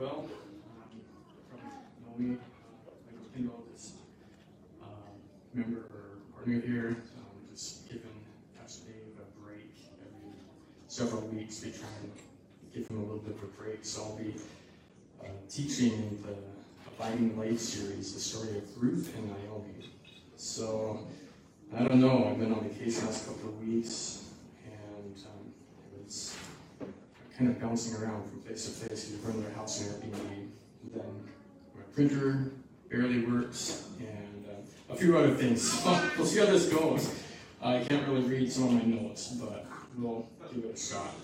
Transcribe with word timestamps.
well. 0.00 0.24
Um, 0.72 1.60
from 2.16 2.32
uh, 2.32 2.36
like 3.06 3.34
Kendall, 3.34 3.64
this 3.70 3.92
um, 4.82 4.88
member 5.52 5.80
or 5.80 6.16
partner 6.34 6.60
here, 6.60 6.96
um, 7.18 7.54
giving 7.86 8.24
Pastor 8.58 8.86
Dave 8.86 9.18
a 9.18 9.40
break 9.42 9.70
every 10.00 10.32
several 10.88 11.20
weeks. 11.28 11.58
They 11.58 11.70
try 11.70 11.88
and 12.02 12.12
give 12.72 12.88
him 12.88 12.96
a 12.96 13.02
little 13.02 13.18
bit 13.18 13.36
of 13.36 13.42
a 13.42 13.46
break. 13.48 13.80
So 13.82 14.04
I'll 14.04 14.16
be 14.16 14.34
uh, 15.22 15.26
teaching 15.50 16.18
the 16.24 16.34
Abiding 16.88 17.38
Life 17.38 17.60
series, 17.60 18.14
the 18.14 18.20
story 18.20 18.56
of 18.56 18.82
Ruth 18.82 19.14
and 19.16 19.26
Naomi. 19.26 19.90
So 20.36 21.00
I 21.76 21.82
don't 21.84 22.00
know. 22.00 22.26
I've 22.30 22.38
been 22.38 22.54
on 22.54 22.66
vacation 22.66 23.04
last 23.04 23.26
couple 23.26 23.50
of 23.50 23.68
weeks, 23.68 24.30
and 24.64 25.14
um, 25.26 25.52
it 25.94 26.04
was 26.04 26.34
kind 27.40 27.52
of 27.52 27.60
bouncing 27.60 27.94
around 28.02 28.28
from 28.28 28.42
place 28.42 28.68
to 28.68 28.86
place. 28.86 29.10
We 29.10 29.26
run 29.26 29.42
their 29.42 29.52
house 29.52 29.80
in 29.80 29.86
Airbnb. 29.94 30.48
Then 30.92 31.28
my 31.74 31.82
printer 31.94 32.52
barely 32.90 33.24
works, 33.24 33.88
and 33.98 34.44
uh, 34.46 34.92
a 34.92 34.96
few 34.96 35.16
other 35.16 35.34
things. 35.34 35.82
we'll 36.18 36.26
see 36.26 36.40
how 36.40 36.46
this 36.46 36.68
goes. 36.68 37.18
I 37.62 37.82
can't 37.84 38.06
really 38.08 38.28
read 38.28 38.52
some 38.52 38.64
of 38.64 38.72
my 38.74 38.82
notes, 38.82 39.28
but 39.40 39.64
we'll 39.96 40.28
give 40.54 40.64
it 40.64 40.74
a 40.74 40.78
shot. 40.78 41.14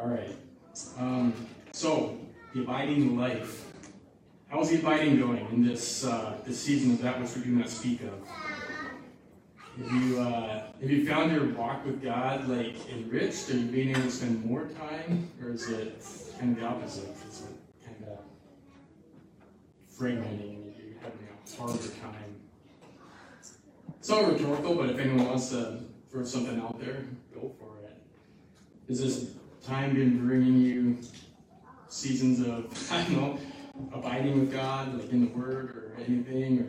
All 0.00 0.08
right. 0.08 0.34
Um, 0.98 1.34
so 1.72 2.18
the 2.54 2.62
abiding 2.62 3.18
life. 3.18 3.70
How's 4.48 4.70
the 4.70 4.78
abiding 4.78 5.18
going 5.18 5.46
in 5.52 5.66
this 5.66 6.04
uh, 6.04 6.38
this 6.46 6.60
season 6.60 6.92
of 6.92 7.02
that 7.02 7.20
which 7.20 7.36
we 7.36 7.42
do 7.42 7.50
not 7.50 7.68
speak 7.68 8.00
of? 8.02 8.26
Have 9.76 9.92
you 9.92 10.20
uh, 10.20 10.62
have 10.80 10.90
you 10.90 11.04
found 11.04 11.32
your 11.32 11.48
walk 11.48 11.84
with 11.84 12.00
God 12.00 12.46
like 12.48 12.76
enriched? 12.90 13.50
Are 13.50 13.56
you 13.56 13.66
being 13.66 13.90
able 13.90 14.02
to 14.02 14.10
spend 14.10 14.44
more 14.44 14.66
time, 14.66 15.28
or 15.42 15.50
is 15.50 15.68
it 15.68 16.00
kind 16.38 16.56
of 16.56 16.62
the 16.62 16.68
opposite? 16.68 17.08
Is 17.28 17.42
it 17.42 17.84
kind 17.84 18.12
of 18.12 18.18
fragmenting 19.92 20.62
and 20.62 20.74
you're 20.78 21.00
having 21.02 21.26
a 21.26 21.60
harder 21.60 21.88
time? 21.88 22.36
It's 23.98 24.08
not 24.08 24.30
rhetorical, 24.30 24.76
but 24.76 24.90
if 24.90 24.98
anyone 24.98 25.26
wants 25.26 25.48
to 25.48 25.80
throw 26.08 26.24
something 26.24 26.60
out 26.60 26.78
there, 26.78 27.06
go 27.34 27.52
for 27.58 27.84
it. 27.84 27.96
Is 28.86 29.00
this 29.00 29.32
time 29.66 29.94
been 29.94 30.24
bringing 30.24 30.60
you 30.60 30.98
seasons 31.88 32.46
of 32.46 32.92
I 32.92 33.02
don't 33.02 33.12
know 33.12 33.38
abiding 33.92 34.38
with 34.38 34.52
God, 34.52 35.00
like 35.00 35.10
in 35.10 35.22
the 35.22 35.36
Word 35.36 35.70
or 35.70 35.96
anything, 35.98 36.60
or 36.60 36.66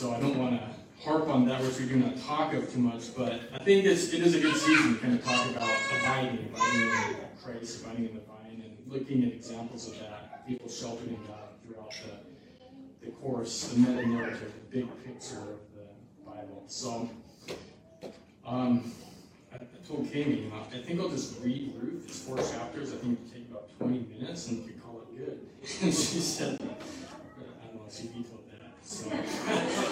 so 0.00 0.14
I 0.14 0.18
don't 0.18 0.38
want 0.38 0.58
to 0.58 0.66
harp 1.04 1.28
on 1.28 1.44
that 1.44 1.60
which 1.60 1.78
we 1.78 1.84
do 1.84 1.96
not 1.96 2.16
talk 2.22 2.54
of 2.54 2.72
too 2.72 2.78
much, 2.78 3.14
but 3.14 3.38
I 3.52 3.58
think 3.62 3.84
it's, 3.84 4.14
it 4.14 4.22
is 4.22 4.34
a 4.34 4.40
good 4.40 4.56
season 4.56 4.94
to 4.94 4.98
kind 4.98 5.12
of 5.12 5.22
talk 5.22 5.50
about 5.50 5.68
abiding, 6.00 6.48
abiding 6.54 6.80
in 6.80 7.16
Christ, 7.44 7.82
abiding 7.84 8.06
in 8.06 8.14
the 8.14 8.22
vine, 8.22 8.64
and 8.64 8.78
looking 8.86 9.24
at 9.24 9.32
examples 9.34 9.88
of 9.88 9.98
that, 9.98 10.48
people 10.48 10.70
sheltered 10.70 11.08
in 11.08 11.18
God 11.26 11.50
throughout 11.62 11.92
the, 11.92 13.04
the 13.04 13.12
course, 13.12 13.68
the 13.68 13.78
meta 13.78 14.08
narrative, 14.08 14.54
the 14.70 14.78
big 14.78 15.04
picture 15.04 15.36
of 15.36 15.60
the 15.74 16.24
Bible. 16.24 16.64
So, 16.66 17.10
um, 18.46 18.90
I, 19.52 19.56
I 19.56 19.86
told 19.86 20.10
Kami, 20.10 20.50
I 20.72 20.78
think 20.78 20.98
I'll 20.98 21.10
just 21.10 21.38
read 21.42 21.74
Ruth. 21.78 22.04
It's 22.06 22.20
four 22.20 22.38
chapters. 22.38 22.94
I 22.94 22.96
think 22.96 23.18
it'll 23.20 23.34
take 23.34 23.50
about 23.50 23.68
20 23.78 24.06
minutes, 24.18 24.48
and 24.48 24.64
we 24.64 24.72
call 24.72 25.02
it 25.02 25.18
good. 25.18 25.40
She 25.92 26.20
said, 26.20 26.58
I 26.58 27.66
don't 27.66 27.76
know, 27.76 27.82
if 27.86 27.94
she 27.94 28.06
vetoed 28.06 28.48
that. 28.50 28.60
So, 28.82 29.08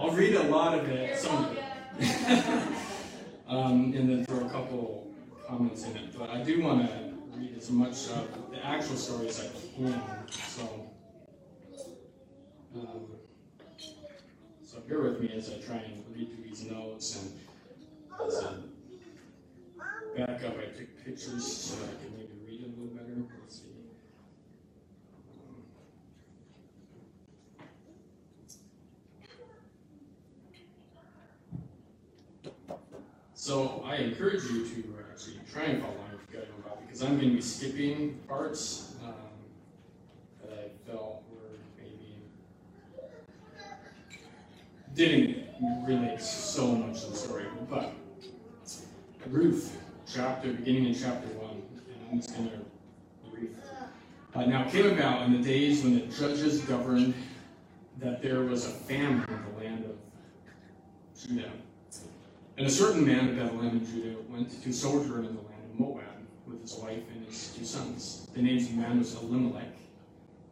I'll 0.00 0.10
read 0.12 0.34
a 0.34 0.44
lot 0.44 0.78
of 0.78 0.88
it, 0.88 1.18
some 1.18 1.44
of 1.44 1.56
it, 1.56 1.64
um, 3.48 3.92
and 3.96 4.08
then 4.08 4.24
throw 4.26 4.46
a 4.46 4.50
couple 4.50 5.12
comments 5.46 5.84
in 5.84 5.96
it. 5.96 6.16
But 6.16 6.30
I 6.30 6.42
do 6.42 6.62
want 6.62 6.88
to 6.88 7.14
read 7.34 7.56
as 7.56 7.70
much 7.70 8.08
of 8.08 8.50
the 8.50 8.64
actual 8.64 8.96
story 8.96 9.28
as 9.28 9.40
I 9.40 9.48
can. 9.76 10.02
So, 10.30 10.90
um, 12.76 13.06
so 14.64 14.80
bear 14.88 15.00
with 15.00 15.20
me 15.20 15.32
as 15.34 15.50
I 15.50 15.58
try 15.58 15.76
and 15.76 16.04
read 16.14 16.32
through 16.32 16.44
these 16.44 16.64
notes 16.64 17.20
and 17.20 17.32
as 18.26 18.44
back 20.16 20.42
up, 20.44 20.56
I 20.58 20.76
took 20.76 21.04
pictures 21.04 21.46
so 21.46 21.76
I 21.84 22.02
can 22.02 22.12
maybe 22.16 22.32
read 22.44 22.64
a 22.64 22.68
little 22.68 22.94
better. 22.94 23.14
Let's 23.40 23.60
see. 23.60 23.78
So 33.34 33.84
I 33.98 34.02
encourage 34.02 34.44
you 34.44 34.64
to 34.64 34.94
actually 35.10 35.40
try 35.52 35.64
and 35.64 35.82
follow 35.82 35.94
along 35.94 36.10
if 36.14 36.32
you 36.32 36.38
guys 36.38 36.48
know 36.50 36.64
about 36.64 36.86
because 36.86 37.02
I'm 37.02 37.16
going 37.18 37.30
to 37.30 37.34
be 37.34 37.42
skipping 37.42 38.20
parts 38.28 38.94
um, 39.04 39.12
that 40.40 40.52
I 40.56 40.88
felt 40.88 41.24
were 41.32 41.58
maybe 41.76 42.22
didn't 44.94 45.46
relate 45.84 46.20
so 46.20 46.76
much 46.76 47.00
to 47.00 47.10
the 47.10 47.16
story, 47.16 47.46
but 47.68 47.92
Ruth, 49.26 49.76
chapter 50.10 50.52
beginning 50.52 50.86
in 50.86 50.94
chapter 50.94 51.26
one, 51.36 51.60
and 51.74 52.08
I'm 52.12 52.18
just 52.18 52.36
going 52.36 52.50
to 52.50 52.60
read. 53.32 53.50
Uh, 54.32 54.44
now 54.44 54.64
it 54.64 54.70
came 54.70 54.86
about 54.86 55.22
in 55.22 55.32
the 55.32 55.42
days 55.42 55.82
when 55.82 55.94
the 55.98 56.06
judges 56.06 56.60
governed 56.60 57.14
that 57.98 58.22
there 58.22 58.42
was 58.42 58.64
a 58.64 58.70
famine 58.70 59.24
in 59.28 59.54
the 59.54 59.64
land 59.64 59.84
of 59.86 59.96
Judah. 61.20 61.50
And 62.58 62.66
a 62.66 62.70
certain 62.70 63.06
man 63.06 63.28
of 63.28 63.36
Bethlehem 63.36 63.76
in 63.76 63.86
Judah 63.86 64.16
went 64.28 64.50
to 64.64 64.72
sojourn 64.72 65.24
in 65.26 65.36
the 65.36 65.42
land 65.42 65.62
of 65.72 65.78
Moab 65.78 66.02
with 66.44 66.60
his 66.60 66.74
wife 66.74 67.04
and 67.14 67.24
his 67.24 67.54
two 67.56 67.64
sons. 67.64 68.26
The 68.34 68.42
names 68.42 68.64
of 68.64 68.74
the 68.74 68.82
man 68.82 68.98
was 68.98 69.14
Elimelech, 69.14 69.76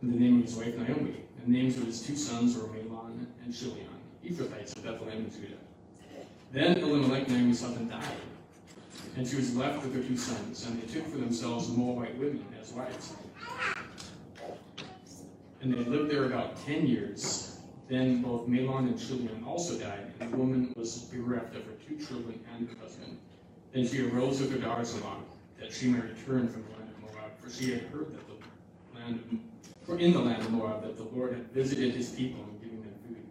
and 0.01 0.15
the 0.15 0.17
name 0.17 0.39
of 0.39 0.45
his 0.45 0.55
wife 0.55 0.77
Naomi. 0.77 1.17
And 1.37 1.53
the 1.53 1.59
names 1.59 1.77
of 1.77 1.85
his 1.85 2.01
two 2.01 2.15
sons 2.15 2.57
were 2.57 2.69
Mahlon 2.69 3.27
and 3.45 3.53
Chilion, 3.53 3.89
Ephrathites 4.25 4.77
of 4.77 4.85
Bethlehem 4.85 5.25
in 5.25 5.31
Judah. 5.33 5.59
Then 6.53 6.79
Elimelech, 6.79 7.27
Naomi's 7.27 7.61
husband, 7.61 7.91
died, 7.91 8.05
and 9.17 9.27
she 9.27 9.35
was 9.35 9.57
left 9.57 9.83
with 9.83 9.93
her 9.97 10.03
two 10.05 10.17
sons, 10.17 10.65
and 10.65 10.81
they 10.81 10.87
took 10.87 11.09
for 11.09 11.19
themselves 11.19 11.69
Moabite 11.71 12.17
women 12.19 12.47
as 12.63 12.71
wives. 12.73 13.15
And 15.61 15.75
they 15.75 15.79
lived 15.79 16.09
there 16.09 16.27
about 16.27 16.65
ten 16.65 16.87
years. 16.87 17.46
Then 17.89 18.21
both 18.21 18.49
Mahlon 18.49 18.89
and 18.89 18.99
Chilion 18.99 19.45
also 19.47 19.79
died, 19.79 20.13
and 20.19 20.33
the 20.33 20.37
woman 20.37 20.73
was 20.77 21.03
bereft 21.03 21.55
of 21.55 21.65
her 21.65 21.73
two 21.87 21.97
children 22.05 22.41
and 22.53 22.69
her 22.69 22.77
husband. 22.83 23.19
Then 23.73 23.87
she 23.87 24.03
arose 24.09 24.41
with 24.41 24.51
her 24.53 24.59
daughters-in-law, 24.59 25.19
that 25.61 25.73
she 25.73 25.89
might 25.89 26.03
return 26.03 26.49
from 26.49 26.65
the 26.65 26.71
land 26.79 26.91
of 26.91 27.01
Moab, 27.03 27.39
for 27.39 27.51
she 27.51 27.71
had 27.71 27.83
heard 27.83 28.13
that 28.13 28.27
the 28.27 28.99
land 28.99 29.21
of, 29.21 29.87
for 29.87 29.99
in 29.99 30.13
the 30.13 30.19
land 30.19 30.43
of 30.43 30.51
Moab 30.51 30.83
that 30.83 30.97
the 30.97 31.05
Lord 31.05 31.33
had 31.33 31.53
visited 31.53 31.95
his 31.95 32.11
people 32.11 32.43
and 32.43 32.61
given 32.61 32.81
them 32.81 32.95
food. 33.07 33.25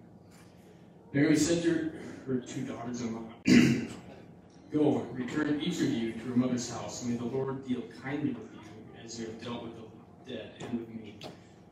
Mary 1.11 1.35
said 1.35 1.61
to 1.63 1.91
her, 2.25 2.37
two 2.37 2.65
daughters-in-law, 2.65 3.23
Go, 4.71 5.05
return 5.13 5.61
each 5.61 5.79
of 5.81 5.89
you 5.89 6.13
to 6.13 6.19
her 6.19 6.35
mother's 6.35 6.69
house. 6.69 7.05
May 7.05 7.15
the 7.15 7.25
Lord 7.25 7.67
deal 7.67 7.83
kindly 8.01 8.31
with 8.31 8.51
you, 8.53 9.03
as 9.03 9.19
you 9.19 9.27
have 9.27 9.41
dealt 9.41 9.63
with 9.63 9.73
the 9.75 10.33
dead 10.33 10.51
and 10.59 10.79
with 10.79 10.89
me. 10.89 11.15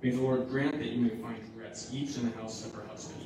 May 0.04 0.10
the 0.10 0.22
Lord 0.22 0.50
grant 0.50 0.80
that 0.80 0.86
you 0.86 1.00
may 1.00 1.16
find 1.16 1.40
rest, 1.58 1.94
each 1.94 2.18
in 2.18 2.30
the 2.30 2.38
house 2.38 2.66
of 2.66 2.76
her 2.76 2.86
husband. 2.90 3.26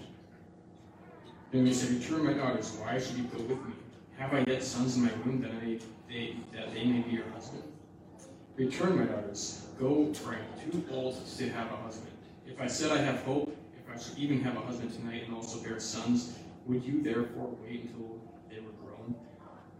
Then 1.51 1.63
we 1.63 1.73
said, 1.73 1.89
Return, 1.89 2.23
my 2.23 2.33
daughters, 2.33 2.71
why 2.73 2.99
should 2.99 3.17
you 3.17 3.23
go 3.23 3.39
with 3.39 3.65
me? 3.65 3.73
Have 4.19 4.31
I 4.35 4.43
yet 4.47 4.63
sons 4.63 4.95
in 4.95 5.05
my 5.05 5.11
womb 5.25 5.41
that, 5.41 5.49
I, 5.53 5.79
they, 6.07 6.35
that 6.53 6.71
they 6.75 6.85
may 6.85 6.99
be 6.99 7.13
your 7.13 7.27
husband? 7.33 7.63
Return, 8.57 8.99
my 8.99 9.05
daughters, 9.05 9.65
go, 9.79 10.13
for 10.13 10.35
I 10.35 10.35
am 10.35 10.71
too 10.71 10.85
old 10.91 11.25
to 11.37 11.49
have 11.49 11.71
a 11.71 11.77
husband. 11.77 12.11
If 12.45 12.61
I 12.61 12.67
said 12.67 12.91
I 12.91 12.99
have 12.99 13.23
hope, 13.23 13.57
if 13.75 13.91
I 13.91 13.99
should 13.99 14.19
even 14.19 14.39
have 14.43 14.55
a 14.55 14.59
husband 14.59 14.93
tonight 14.93 15.23
and 15.25 15.33
also 15.33 15.59
bear 15.63 15.79
sons, 15.79 16.37
would 16.67 16.83
you 16.85 17.01
therefore 17.01 17.55
wait 17.63 17.85
until 17.85 18.21
they 18.51 18.59
were 18.59 18.85
grown? 18.85 19.15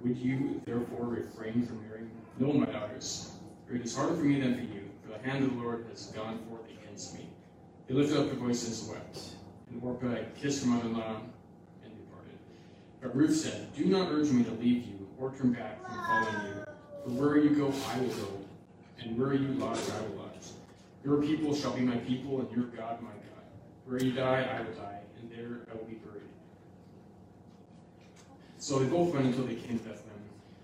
Would 0.04 0.18
you 0.18 0.64
therefore 0.66 1.06
refrain 1.06 1.64
from 1.64 1.88
marrying? 1.88 2.10
No, 2.40 2.54
my 2.54 2.66
daughters, 2.66 3.34
for 3.68 3.76
it 3.76 3.84
is 3.84 3.96
harder 3.96 4.16
for 4.16 4.24
me 4.24 4.42
than 4.42 4.56
for 4.56 4.62
you, 4.62 4.90
for 5.04 5.16
the 5.16 5.30
hand 5.30 5.44
of 5.44 5.56
the 5.56 5.62
Lord 5.62 5.86
has 5.92 6.08
gone 6.08 6.40
forth 6.50 6.62
against 6.98 7.14
me. 7.14 7.30
They 7.88 7.94
lifted 7.94 8.18
up 8.18 8.26
their 8.26 8.36
voices 8.36 8.82
and 8.82 8.92
wept. 8.92 9.20
And 9.70 9.84
Orpah 9.84 10.16
kissed 10.42 10.64
her 10.64 10.70
mother-in-law 10.70 11.22
and 11.84 11.94
departed. 11.96 12.38
But 13.02 13.16
Ruth 13.16 13.36
said, 13.36 13.74
Do 13.76 13.86
not 13.86 14.12
urge 14.12 14.32
me 14.32 14.44
to 14.44 14.52
leave 14.52 14.86
you 14.86 15.08
or 15.20 15.32
turn 15.36 15.54
back 15.54 15.80
from 15.86 15.96
following 15.96 16.48
you. 16.48 16.64
For 17.04 17.10
where 17.12 17.38
you 17.38 17.52
go, 17.52 17.68
I 17.68 18.00
will 18.00 18.10
go, 18.10 18.28
and 19.00 19.18
where 19.18 19.34
you 19.34 19.48
lodge, 19.54 19.80
I 19.96 20.02
will 20.02 20.24
lodge. 20.24 20.48
Your 21.04 21.22
people 21.22 21.56
shall 21.56 21.74
be 21.74 21.82
my 21.82 21.98
people, 21.98 22.40
and 22.40 22.52
your 22.52 22.66
God 22.66 23.02
my 23.02 23.10
God. 23.10 23.46
Where 23.86 24.04
you 24.04 24.12
die, 24.14 24.42
I 24.42 24.62
will 24.62 24.74
die, 24.74 25.00
and 25.22 25.32
there 25.32 25.60
I 25.72 25.78
will 25.78 25.86
be 25.86 25.96
buried. 25.96 26.24
So 28.58 28.80
they 28.80 28.90
both 28.90 29.14
went 29.14 29.28
until 29.28 29.46
they 29.46 29.56
came 29.56 29.78
to 29.78 29.86
Bethlehem. 29.86 30.20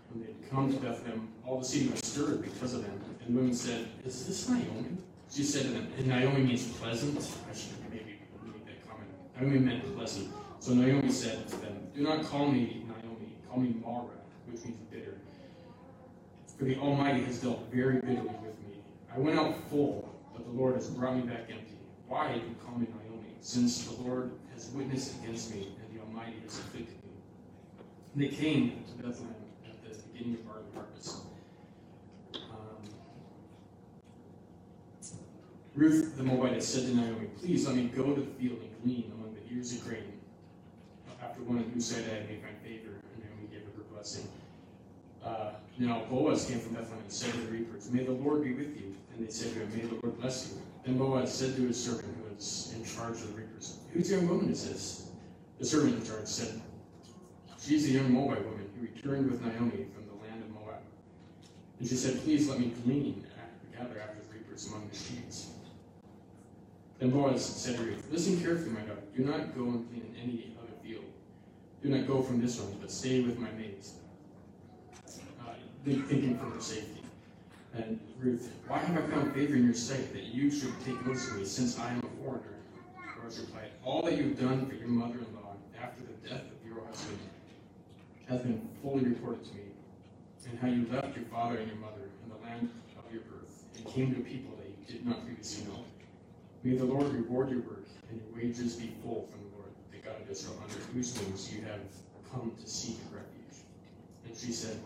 When 0.10 0.26
they 0.26 0.34
had 0.34 0.50
come 0.50 0.74
to 0.74 0.80
Bethlehem, 0.80 1.30
all 1.46 1.60
the 1.60 1.66
city 1.66 1.90
was 1.90 2.00
stirred 2.00 2.42
because 2.42 2.74
of 2.74 2.82
them. 2.82 3.00
And 3.26 3.36
the 3.36 3.40
women 3.40 3.54
said, 3.54 3.88
Is 4.04 4.26
this 4.26 4.50
Naomi? 4.50 4.98
She 5.34 5.44
said 5.44 5.66
and 5.66 6.08
Naomi 6.08 6.44
means 6.44 6.68
pleasant. 6.74 7.18
I 7.18 7.56
should 7.56 7.72
maybe 7.90 8.20
make 8.44 8.66
that 8.68 8.88
comment. 8.88 9.10
Naomi 9.40 9.58
meant 9.58 9.96
pleasant. 9.96 10.32
So 10.60 10.76
Naomi 10.76 11.12
said 11.12 11.48
to 11.50 11.56
them, 11.56 11.88
Do 11.96 12.04
not 12.04 12.24
call 12.24 12.52
me 12.52 12.86
Naomi, 12.88 13.34
call 13.50 13.60
me 13.60 13.76
Mara, 13.84 14.06
which 14.46 14.64
means 14.64 14.78
bitter. 14.92 15.18
For 16.56 16.66
the 16.66 16.78
Almighty 16.78 17.24
has 17.24 17.40
dealt 17.40 17.68
very 17.72 17.96
bitterly 17.96 18.28
with 18.28 18.60
me. 18.68 18.78
I 19.12 19.18
went 19.18 19.40
out 19.40 19.56
full, 19.72 20.14
but 20.34 20.46
the 20.46 20.52
Lord 20.52 20.76
has 20.76 20.88
brought 20.90 21.16
me 21.16 21.24
back 21.24 21.50
empty. 21.50 21.80
Why 22.08 22.34
do 22.34 22.40
you 22.40 22.56
call 22.64 22.78
me 22.78 22.86
Naomi, 22.86 23.36
since 23.42 23.86
the 23.86 24.04
Lord 24.04 24.34
has 24.54 24.68
witnessed 24.70 25.16
against 25.24 25.50
me, 25.56 25.74
and 25.82 25.98
the 25.98 26.04
Almighty 26.04 26.38
has 26.44 26.60
afflicted 26.60 27.04
me? 27.04 27.10
And 28.14 28.24
they 28.24 28.28
came 28.28 28.84
to 28.86 29.04
Bethlehem 29.04 29.34
at 29.68 29.84
the 29.84 29.98
beginning 30.14 30.36
of 30.36 30.46
barley 30.46 30.66
harvest. 30.76 31.23
Ruth 35.76 36.18
the 36.18 36.24
Moabitess 36.24 36.68
said 36.68 36.84
to 36.84 36.96
Naomi, 36.96 37.28
Please 37.40 37.66
let 37.66 37.76
me 37.76 37.86
go 37.86 38.14
to 38.14 38.22
the 38.22 38.28
field 38.34 38.60
and 38.62 38.84
glean 38.84 39.12
among 39.16 39.34
the 39.34 39.56
ears 39.56 39.74
of 39.74 39.84
grain. 39.84 40.20
After 41.22 41.42
one 41.44 41.58
of 41.58 41.66
who 41.74 41.82
said, 41.82 42.06
I 42.10 42.32
may 42.32 42.40
find 42.40 42.56
favor, 42.64 42.92
and 42.94 43.24
Naomi 43.24 43.48
gave 43.52 43.62
her 43.62 43.78
her 43.78 43.84
blessing. 43.92 44.28
Uh, 45.26 45.54
now 45.80 46.04
Boaz 46.12 46.46
came 46.46 46.60
from 46.60 46.74
Bethlehem 46.76 47.00
and 47.00 47.12
said 47.12 47.32
to 47.34 47.40
the 47.40 47.52
reapers, 47.52 47.90
May 47.92 48.04
the 48.04 48.12
Lord 48.12 48.44
be 48.44 48.54
with 48.54 48.78
you. 48.78 48.94
And 49.16 49.26
they 49.26 49.32
said 49.32 49.54
to 49.54 49.60
him, 49.62 49.70
May 49.76 49.86
the 49.88 49.96
Lord 50.04 50.20
bless 50.20 50.52
you. 50.52 50.62
Then 50.86 50.98
Boaz 50.98 51.34
said 51.34 51.56
to 51.56 51.64
his 51.64 51.84
servant 51.84 52.14
who 52.18 52.36
was 52.36 52.74
in 52.76 52.86
charge 52.86 53.16
of 53.22 53.34
the 53.34 53.42
reapers, 53.42 53.80
Whose 53.94 54.12
young 54.12 54.28
woman 54.28 54.52
is 54.52 54.68
this? 54.70 55.10
The 55.58 55.66
servant 55.66 55.96
in 55.96 56.06
charge 56.06 56.28
said, 56.28 56.62
She's 57.60 57.90
a 57.90 57.94
young 57.94 58.12
Moabite 58.14 58.46
woman 58.46 58.70
who 58.76 58.86
returned 58.86 59.32
with 59.32 59.42
Naomi 59.42 59.88
from 59.96 60.06
the 60.06 60.22
land 60.22 60.44
of 60.44 60.50
Moab. 60.52 60.82
And 61.80 61.90
she 61.90 61.96
said, 61.96 62.22
Please 62.22 62.48
let 62.48 62.60
me 62.60 62.74
glean, 62.84 63.26
and 63.64 63.74
gather 63.74 64.00
after 64.00 64.20
the 64.22 64.38
reapers 64.38 64.68
among 64.68 64.88
the 64.90 64.96
sheaves. 64.96 65.53
Then 67.04 67.12
Boaz 67.12 67.46
said 67.46 67.76
to 67.76 67.84
Ruth, 67.84 68.08
Listen 68.10 68.40
carefully, 68.40 68.70
my 68.70 68.80
daughter. 68.80 69.02
Do 69.14 69.26
not 69.26 69.54
go 69.58 69.64
and 69.66 69.86
in 69.94 70.16
any 70.24 70.56
other 70.58 70.72
field. 70.82 71.04
Do 71.82 71.90
not 71.90 72.08
go 72.08 72.22
from 72.22 72.40
this 72.40 72.58
one, 72.58 72.78
but 72.80 72.90
stay 72.90 73.20
with 73.20 73.38
my 73.38 73.52
maids. 73.58 73.96
Uh, 75.06 75.52
thinking 75.84 76.40
for 76.40 76.46
her 76.46 76.62
safety. 76.62 77.02
And 77.74 78.00
Ruth, 78.18 78.56
why 78.70 78.78
have 78.78 78.98
I 78.98 79.06
found 79.14 79.34
favor 79.34 79.54
in 79.54 79.66
your 79.66 79.74
sight 79.74 80.14
that 80.14 80.24
you 80.24 80.50
should 80.50 80.74
take 80.86 81.06
notice 81.06 81.30
of 81.30 81.40
me, 81.40 81.44
since 81.44 81.78
I 81.78 81.92
am 81.92 81.98
a 81.98 82.24
foreigner? 82.24 82.56
Boaz 83.22 83.38
replied, 83.38 83.72
All 83.84 84.02
that 84.04 84.16
you 84.16 84.30
have 84.30 84.40
done 84.40 84.66
for 84.66 84.76
your 84.76 84.88
mother-in-law 84.88 85.58
after 85.84 86.04
the 86.04 86.30
death 86.30 86.46
of 86.46 86.66
your 86.66 86.86
husband 86.86 87.20
has 88.30 88.44
been 88.44 88.66
fully 88.82 89.04
reported 89.04 89.44
to 89.44 89.54
me, 89.56 89.64
and 90.50 90.58
how 90.58 90.70
you 90.70 90.88
left 90.90 91.18
your 91.18 91.26
father 91.26 91.58
and 91.58 91.68
your 91.68 91.82
mother 91.82 92.08
in 92.24 92.30
the 92.30 92.48
land 92.48 92.70
of 92.98 93.14
your 93.14 93.24
birth, 93.24 93.66
and 93.76 93.86
came 93.88 94.16
to 94.16 94.22
a 94.22 94.24
people 94.24 94.56
that 94.56 94.68
you 94.70 95.00
did 95.00 95.06
not 95.06 95.26
previously 95.26 95.66
know. 95.66 95.84
May 96.64 96.78
the 96.78 96.86
Lord 96.86 97.14
reward 97.14 97.50
your 97.50 97.60
work, 97.60 97.86
and 98.10 98.22
your 98.22 98.42
wages 98.42 98.76
be 98.76 98.94
full 99.04 99.28
from 99.30 99.42
the 99.42 99.58
Lord, 99.58 99.72
the 99.92 99.98
God 99.98 100.22
of 100.22 100.30
Israel, 100.32 100.58
under 100.64 100.80
whose 100.94 101.20
wings 101.20 101.54
you 101.54 101.62
have 101.64 101.82
come 102.32 102.54
to 102.58 102.70
seek 102.70 103.00
refuge. 103.12 103.66
And 104.26 104.36
she 104.36 104.54
said, 104.54 104.80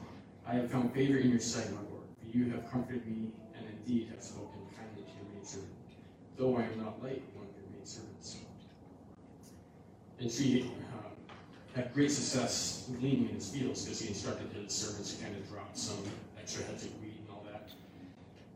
I 0.48 0.56
have 0.56 0.72
found 0.72 0.92
favor 0.92 1.20
in 1.20 1.30
your 1.30 1.40
sight, 1.40 1.70
my 1.72 1.82
Lord, 1.92 2.08
for 2.20 2.36
you 2.36 2.50
have 2.50 2.72
comforted 2.72 3.06
me, 3.06 3.30
and 3.56 3.64
indeed 3.70 4.10
have 4.10 4.24
spoken 4.24 4.60
kindly 4.76 5.04
to 5.04 5.10
your 5.22 5.36
maidservant, 5.36 5.70
though 6.36 6.58
I 6.58 6.64
am 6.64 6.84
not 6.84 7.04
like 7.04 7.22
one 7.36 7.46
of 7.46 7.54
your 7.62 7.70
maidservants. 7.78 8.38
And 10.20 10.32
she 10.32 10.64
um, 10.64 11.12
had 11.76 11.94
great 11.94 12.10
success 12.10 12.90
gleaning 13.00 13.30
in 13.30 13.36
his 13.36 13.52
fields 13.52 13.84
because 13.84 14.02
he 14.02 14.08
instructed 14.08 14.48
his 14.52 14.74
servants 14.74 15.14
to 15.14 15.24
kind 15.24 15.36
of 15.38 15.48
drop 15.48 15.78
some 15.78 16.02
extra 16.40 16.64
heads 16.64 16.86
of 16.86 17.02
wheat 17.04 17.18
and 17.20 17.30
all 17.30 17.46
that. 17.52 17.70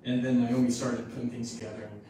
And 0.05 0.25
then 0.25 0.43
Naomi 0.43 0.71
started 0.71 1.07
putting 1.13 1.29
things 1.29 1.53
together 1.53 1.83
and 1.83 2.01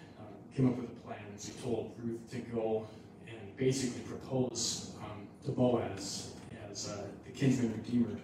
came 0.55 0.67
up 0.67 0.77
with 0.77 0.89
a 0.89 1.07
plan. 1.07 1.19
And 1.31 1.39
she 1.39 1.51
told 1.63 1.93
Ruth 2.03 2.29
to 2.31 2.37
go 2.37 2.87
and 3.27 3.57
basically 3.57 4.01
propose 4.01 4.91
um, 5.01 5.27
to 5.45 5.51
Boaz 5.51 6.31
as 6.69 6.89
uh, 6.89 7.03
the 7.25 7.31
kinsman 7.31 7.73
redeemer. 7.73 8.17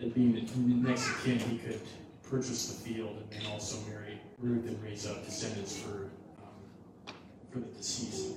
And 0.00 0.14
being 0.14 0.32
the 0.32 0.88
next 0.88 1.08
of 1.08 1.24
kin, 1.24 1.38
he 1.38 1.58
could 1.58 1.80
purchase 2.22 2.72
the 2.72 2.88
field 2.88 3.16
and 3.16 3.30
then 3.42 3.50
also 3.50 3.78
marry 3.90 4.20
Ruth 4.38 4.66
and 4.66 4.82
raise 4.82 5.06
up 5.06 5.24
descendants 5.24 5.76
for 5.76 6.10
um, 6.38 7.14
for 7.50 7.58
the 7.58 7.66
deceased, 7.66 8.36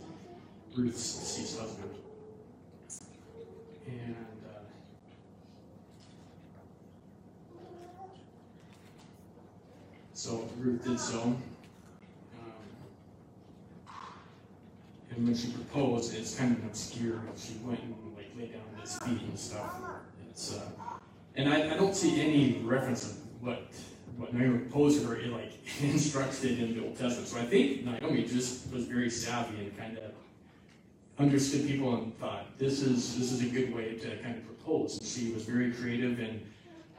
Ruth's 0.76 1.20
deceased 1.20 1.60
husband. 1.60 1.92
And 3.88 4.16
uh, 4.48 4.62
so 10.14 10.50
Ruth 10.58 10.84
did 10.84 11.00
so. 11.00 11.36
And 15.16 15.26
when 15.26 15.36
she 15.36 15.52
proposed, 15.52 16.16
it's 16.16 16.36
kind 16.36 16.58
of 16.58 16.64
obscure. 16.66 17.22
She 17.38 17.54
went 17.64 17.82
and 17.82 17.96
like 18.16 18.32
lay 18.38 18.48
down 18.48 18.62
at 18.76 18.82
his 18.82 18.98
feet 19.00 19.22
and 19.22 19.38
stuff. 19.38 19.76
It's 20.30 20.56
uh, 20.56 20.70
and 21.36 21.50
I, 21.50 21.74
I 21.74 21.78
don't 21.78 21.96
see 21.96 22.22
any 22.22 22.62
reference 22.64 23.12
of 23.12 23.18
what 23.42 23.64
what 24.18 24.34
Naomi 24.34 24.60
proposed 24.60 25.02
to 25.02 25.08
her. 25.08 25.16
It 25.16 25.32
like 25.32 25.54
instructed 25.82 26.60
in 26.60 26.76
the 26.76 26.84
Old 26.84 26.98
Testament. 26.98 27.28
So 27.28 27.40
I 27.40 27.46
think 27.46 27.86
Naomi 27.86 28.24
just 28.24 28.72
was 28.72 28.86
very 28.86 29.10
savvy 29.10 29.58
and 29.58 29.78
kind 29.78 29.98
of 29.98 30.12
understood 31.20 31.68
people 31.68 31.94
and 31.96 32.18
thought 32.18 32.58
this 32.58 32.82
is 32.82 33.18
this 33.18 33.32
is 33.32 33.42
a 33.42 33.50
good 33.50 33.74
way 33.76 33.96
to 33.96 34.18
kind 34.18 34.38
of 34.38 34.46
propose. 34.46 34.98
And 34.98 35.08
she 35.08 35.32
was 35.34 35.44
very 35.44 35.72
creative 35.72 36.20
and 36.20 36.42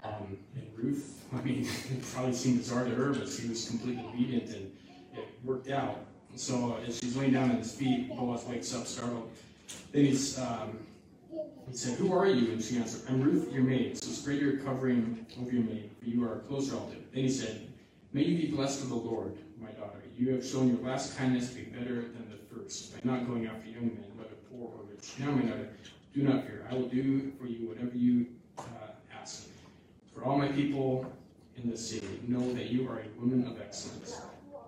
um, 0.05 0.37
and 0.57 0.67
Ruth, 0.77 1.25
I 1.33 1.41
mean, 1.43 1.63
it 1.91 2.03
probably 2.13 2.35
seemed 2.35 2.59
bizarre 2.59 2.85
to 2.85 2.91
her, 2.91 3.13
but 3.15 3.29
she 3.29 3.49
was 3.49 3.69
completely 3.69 4.05
obedient 4.05 4.49
and 4.51 4.73
it 5.15 5.29
worked 5.45 5.71
out. 5.71 6.07
So 6.35 6.79
as 6.87 6.99
she's 6.99 7.17
laying 7.17 7.33
down 7.33 7.51
at 7.51 7.59
his 7.59 7.73
feet, 7.73 8.09
Boaz 8.09 8.45
wakes 8.45 8.75
up 8.75 8.87
startled. 8.87 9.31
Then 9.93 10.07
he's 10.07 10.39
um, 10.39 10.79
he 11.71 11.77
said, 11.77 11.99
Who 11.99 12.13
are 12.13 12.27
you? 12.27 12.53
And 12.53 12.63
she 12.63 12.77
answered, 12.77 13.03
I'm 13.09 13.23
Ruth, 13.23 13.53
your 13.53 13.63
maid. 13.63 14.03
So 14.03 14.11
spread 14.11 14.41
your 14.41 14.59
covering 14.59 15.27
over 15.41 15.51
your 15.51 15.63
maid, 15.63 15.91
for 15.99 16.07
you 16.07 16.25
are 16.25 16.37
a 16.37 16.39
close 16.41 16.71
relative. 16.71 17.03
Then 17.13 17.25
he 17.25 17.31
said, 17.31 17.69
May 18.13 18.25
you 18.25 18.37
be 18.37 18.55
blessed 18.55 18.83
of 18.83 18.89
the 18.91 18.95
Lord, 18.95 19.37
my 19.61 19.71
daughter. 19.71 20.03
You 20.19 20.33
have 20.33 20.45
shown 20.45 20.69
your 20.69 20.87
last 20.87 21.17
kindness 21.17 21.49
to 21.51 21.55
be 21.57 21.63
better 21.63 22.03
than 22.03 22.31
the 22.31 22.55
first, 22.55 22.93
by 22.93 23.01
not 23.11 23.27
going 23.27 23.47
after 23.47 23.69
young 23.69 23.87
men, 23.87 24.05
whether 24.17 24.35
poor 24.51 24.71
or 24.77 24.85
rich. 24.91 25.13
Now, 25.19 25.31
my 25.31 25.43
daughter, 25.43 25.71
do 26.15 26.23
not 26.23 26.45
fear. 26.45 26.67
I 26.71 26.75
will 26.75 26.89
do 26.89 27.33
for 27.41 27.47
you 27.47 27.69
whatever 27.69 27.97
you 27.97 28.27
uh, 28.59 28.63
ask. 29.19 29.47
For 30.15 30.25
all 30.25 30.37
my 30.37 30.49
people 30.49 31.11
in 31.57 31.71
the 31.71 31.77
city 31.77 32.21
know 32.29 32.53
that 32.53 32.67
you 32.67 32.87
are 32.89 32.99
a 32.99 33.21
woman 33.21 33.47
of 33.47 33.61
excellence. 33.61 34.21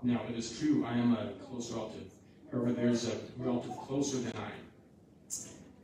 Now, 0.02 0.20
it 0.29 0.37
is 0.37 0.58
true, 0.58 0.85
I 0.87 0.93
am 0.93 1.14
a 1.14 1.32
close 1.46 1.73
relative. 1.73 2.05
However, 2.52 2.73
there's 2.73 3.08
a 3.08 3.17
relative 3.38 3.76
closer 3.76 4.19
than 4.19 4.32
I. 4.36 4.51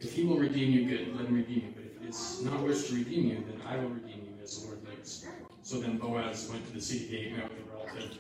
If 0.01 0.15
he 0.15 0.25
will 0.25 0.39
redeem 0.39 0.73
you, 0.73 0.89
good, 0.89 1.17
let 1.17 1.27
him 1.27 1.35
redeem 1.35 1.57
you. 1.57 1.73
But 1.75 1.85
if 1.85 2.09
it's 2.09 2.43
not 2.43 2.63
wish 2.63 2.89
to 2.89 2.95
redeem 2.95 3.29
you, 3.29 3.45
then 3.47 3.61
I 3.67 3.77
will 3.77 3.91
redeem 3.91 4.23
you, 4.25 4.43
as 4.43 4.59
the 4.59 4.67
Lord 4.69 4.79
lives. 4.89 5.27
So 5.63 5.81
then 5.81 5.99
Boaz 5.99 6.49
went 6.51 6.67
to 6.69 6.73
the 6.73 6.81
city 6.81 7.09
gate, 7.09 7.37
met 7.37 7.51
with 7.51 7.61
a 7.61 7.77
relative, 7.77 8.19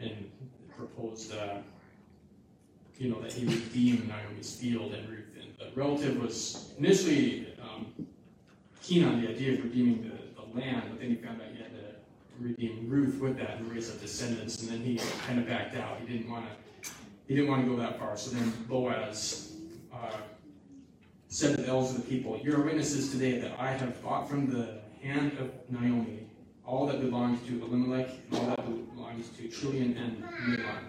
and 0.00 0.30
proposed, 0.76 1.34
uh, 1.34 1.58
you 2.98 3.10
know, 3.10 3.20
that 3.20 3.32
he 3.32 3.46
redeem 3.46 4.08
Naomi's 4.08 4.54
field 4.56 4.92
and 4.92 5.08
Ruth. 5.08 5.24
And 5.40 5.52
the 5.58 5.74
relative 5.80 6.20
was 6.20 6.72
initially 6.78 7.54
um, 7.62 7.92
keen 8.82 9.04
on 9.04 9.22
the 9.22 9.28
idea 9.28 9.54
of 9.54 9.64
redeeming 9.64 10.02
the, 10.02 10.40
the 10.40 10.58
land, 10.58 10.82
but 10.90 11.00
then 11.00 11.10
he 11.10 11.16
found 11.16 11.40
out 11.40 11.48
he 11.54 11.62
had 11.62 11.67
redeem 12.40 12.88
Ruth 12.88 13.20
with 13.20 13.38
that 13.38 13.56
and 13.58 13.72
raise 13.72 13.90
up 13.90 14.00
descendants. 14.00 14.62
And 14.62 14.70
then 14.70 14.80
he 14.80 15.00
kind 15.26 15.38
of 15.38 15.46
backed 15.46 15.76
out. 15.76 15.98
He 16.00 16.06
didn't 16.18 16.30
want 16.30 16.46
to. 16.46 16.90
He 17.26 17.34
didn't 17.34 17.50
want 17.50 17.64
to 17.64 17.70
go 17.70 17.76
that 17.76 17.98
far. 17.98 18.16
So 18.16 18.30
then 18.30 18.52
Boaz. 18.68 19.52
Uh, 19.92 20.10
said 21.28 21.56
to 21.56 21.62
the 21.62 21.68
elders 21.68 21.90
of 21.94 21.96
the 21.96 22.08
people, 22.08 22.40
You 22.42 22.56
are 22.56 22.62
witnesses 22.62 23.12
today 23.12 23.38
that 23.38 23.58
I 23.58 23.70
have 23.70 24.02
bought 24.02 24.28
from 24.28 24.50
the 24.50 24.78
hand 25.02 25.36
of 25.38 25.50
Naomi 25.70 26.26
all 26.64 26.86
that 26.86 27.00
belongs 27.00 27.46
to 27.46 27.62
Elimelech 27.62 28.10
and 28.30 28.38
all 28.38 28.46
that 28.46 28.94
belongs 28.94 29.28
to 29.30 29.48
Chilion 29.48 29.96
and 29.96 30.22
Mahlon. 30.22 30.84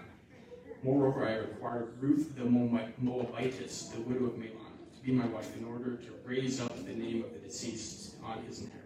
Moreover, 0.82 1.26
I 1.26 1.36
required 1.36 1.94
Ruth 2.00 2.34
the 2.36 2.44
Moabitess, 2.44 3.92
the 3.94 4.00
widow 4.00 4.26
of 4.26 4.32
Mahlon, 4.32 4.76
to 4.96 5.02
be 5.04 5.12
my 5.12 5.26
wife 5.26 5.56
in 5.56 5.64
order 5.64 5.96
to 5.96 6.10
raise 6.24 6.60
up 6.60 6.74
the 6.84 6.92
name 6.92 7.24
of 7.24 7.32
the 7.32 7.38
deceased 7.38 8.14
on 8.24 8.42
his 8.44 8.60
inheritance. 8.60 8.79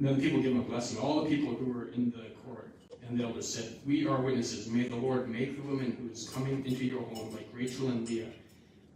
And 0.00 0.08
then 0.08 0.16
the 0.16 0.22
people 0.22 0.42
gave 0.42 0.52
him 0.52 0.60
a 0.60 0.64
blessing. 0.64 0.98
All 0.98 1.22
the 1.22 1.28
people 1.28 1.54
who 1.54 1.72
were 1.72 1.88
in 1.92 2.10
the 2.10 2.30
court 2.44 2.72
and 3.06 3.20
the 3.20 3.24
elders 3.24 3.46
said, 3.46 3.78
We 3.86 4.08
are 4.08 4.20
witnesses. 4.20 4.66
May 4.66 4.88
the 4.88 4.96
Lord 4.96 5.28
make 5.28 5.56
the 5.56 5.62
woman 5.62 5.96
who 6.00 6.10
is 6.10 6.28
coming 6.28 6.66
into 6.66 6.84
your 6.84 7.02
home 7.02 7.32
like 7.32 7.48
Rachel 7.52 7.88
and 7.88 8.08
Leah 8.08 8.32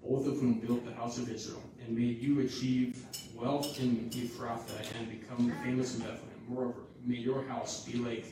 both 0.09 0.27
of 0.27 0.39
whom 0.39 0.55
built 0.55 0.85
the 0.85 0.95
house 0.95 1.19
of 1.19 1.31
Israel, 1.31 1.63
and 1.81 1.97
may 1.97 2.03
you 2.03 2.41
achieve 2.41 3.05
wealth 3.35 3.81
in 3.81 4.11
Ephrathah 4.11 4.99
and 4.99 5.09
become 5.09 5.53
famous 5.65 5.95
in 5.95 6.01
Bethlehem. 6.01 6.29
Moreover, 6.49 6.81
may 7.05 7.17
your 7.17 7.43
house 7.45 7.85
be 7.85 7.99
like 7.99 8.27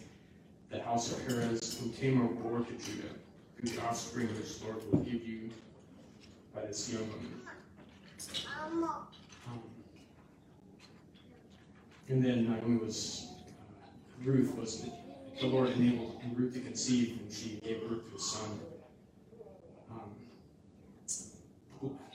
the 0.70 0.80
house 0.82 1.12
of 1.12 1.26
Perez, 1.26 1.78
whom 1.78 1.92
Tamar 1.92 2.26
bore 2.26 2.60
to 2.60 2.72
Judah, 2.72 3.08
the 3.62 3.80
offspring 3.82 4.28
the 4.28 4.64
Lord 4.66 4.82
will 4.90 4.98
give 5.00 5.26
you 5.26 5.50
by 6.54 6.62
this 6.62 6.92
young 6.92 7.08
woman. 7.08 7.40
Um, 12.08 12.14
and 12.16 12.24
then 12.24 12.50
Naomi 12.50 12.78
was, 12.78 13.28
uh, 13.48 14.24
Ruth 14.24 14.54
was, 14.56 14.86
the 15.40 15.46
Lord 15.46 15.70
enabled 15.70 16.20
Ruth 16.34 16.54
to 16.54 16.60
conceive, 16.60 17.18
and 17.20 17.32
she 17.32 17.58
gave 17.62 17.88
birth 17.88 18.08
to 18.10 18.16
a 18.16 18.18
son. 18.18 18.60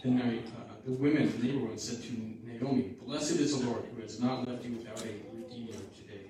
Then 0.04 0.22
uh, 0.22 0.74
the 0.86 0.94
women, 0.94 1.34
the 1.38 1.48
neighborhood, 1.48 1.80
said 1.80 2.02
to 2.04 2.12
Naomi, 2.46 2.96
Blessed 3.06 3.40
is 3.40 3.60
the 3.60 3.68
Lord 3.68 3.84
who 3.94 4.02
has 4.02 4.22
not 4.22 4.48
left 4.48 4.64
you 4.64 4.78
without 4.78 5.04
a 5.04 5.10
redeemer 5.36 5.74
today, 5.96 6.28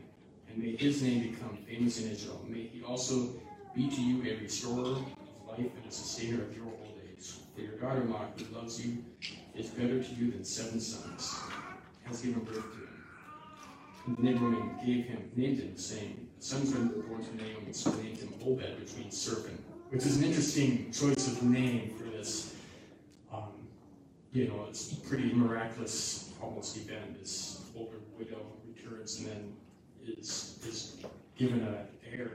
and 0.49 0.57
may 0.57 0.75
his 0.75 1.03
name 1.03 1.31
become 1.31 1.57
famous 1.67 2.01
in 2.01 2.11
Israel. 2.11 2.43
May 2.47 2.61
he 2.61 2.81
also 2.81 3.35
be 3.75 3.89
to 3.89 4.01
you 4.01 4.23
a 4.23 4.41
restorer 4.41 4.93
of 4.93 5.05
life 5.47 5.59
and 5.59 5.85
a 5.87 5.91
sustainer 5.91 6.41
of 6.43 6.55
your 6.55 6.65
old 6.65 6.97
age. 7.11 7.33
For 7.53 7.61
your 7.61 7.73
daughter-in-law, 7.73 8.25
who 8.37 8.55
loves 8.55 8.83
you, 8.83 9.03
is 9.53 9.67
better 9.67 10.01
to 10.01 10.15
you 10.15 10.31
than 10.31 10.43
seven 10.43 10.79
sons, 10.79 11.35
has 12.05 12.21
given 12.21 12.39
birth 12.43 12.55
to 12.55 12.86
And 14.07 14.17
gave 14.85 15.05
him, 15.05 15.31
him, 15.35 15.75
saying, 15.75 16.27
The 16.39 16.45
sons 16.45 16.73
are 16.73 16.79
born 16.79 17.25
to 17.25 17.35
Naomi, 17.35 17.73
so 17.73 17.91
named 17.95 18.19
him 18.19 18.33
Obed, 18.45 18.79
which 18.79 18.95
means 18.95 19.17
serpent, 19.17 19.61
which 19.89 20.05
is 20.05 20.17
an 20.17 20.23
interesting 20.23 20.91
choice 20.93 21.27
of 21.27 21.43
name 21.43 21.93
for 21.97 22.05
this. 22.05 22.55
Um, 23.33 23.51
you 24.31 24.47
know, 24.47 24.65
it's 24.69 24.93
pretty 24.93 25.33
miraculous, 25.33 26.31
almost 26.41 26.77
event. 26.77 27.19
This 27.19 27.65
older 27.75 27.97
widow 28.17 28.45
returns 28.65 29.19
and 29.19 29.27
then 29.27 29.53
is 30.05 30.57
is 30.65 30.95
given 31.37 31.63
a 31.63 31.85
heir 32.09 32.31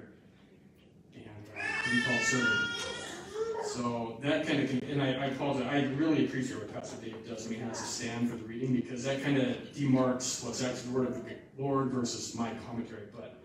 and 1.14 1.24
uh, 1.56 1.84
to 1.84 1.90
be 1.90 2.02
called. 2.02 2.91
So 3.64 4.18
that 4.22 4.46
kind 4.46 4.60
of, 4.60 4.82
and 4.90 5.00
I, 5.00 5.12
I 5.12 5.26
apologize, 5.26 5.66
I 5.66 5.84
really 5.94 6.26
appreciate 6.26 6.58
what 6.58 6.72
Pastor 6.74 6.96
Dave 7.04 7.26
does 7.26 7.46
when 7.46 7.58
he 7.58 7.60
has 7.60 7.80
to 7.80 7.86
stand 7.86 8.28
for 8.28 8.36
the 8.36 8.44
reading 8.44 8.74
because 8.74 9.04
that 9.04 9.22
kind 9.22 9.38
of 9.38 9.56
demarks 9.74 10.44
what's 10.44 10.62
actually 10.62 10.92
the 10.92 10.98
word 10.98 11.08
of 11.08 11.24
the 11.24 11.36
Lord 11.58 11.90
versus 11.90 12.34
my 12.34 12.52
commentary, 12.66 13.04
but 13.14 13.40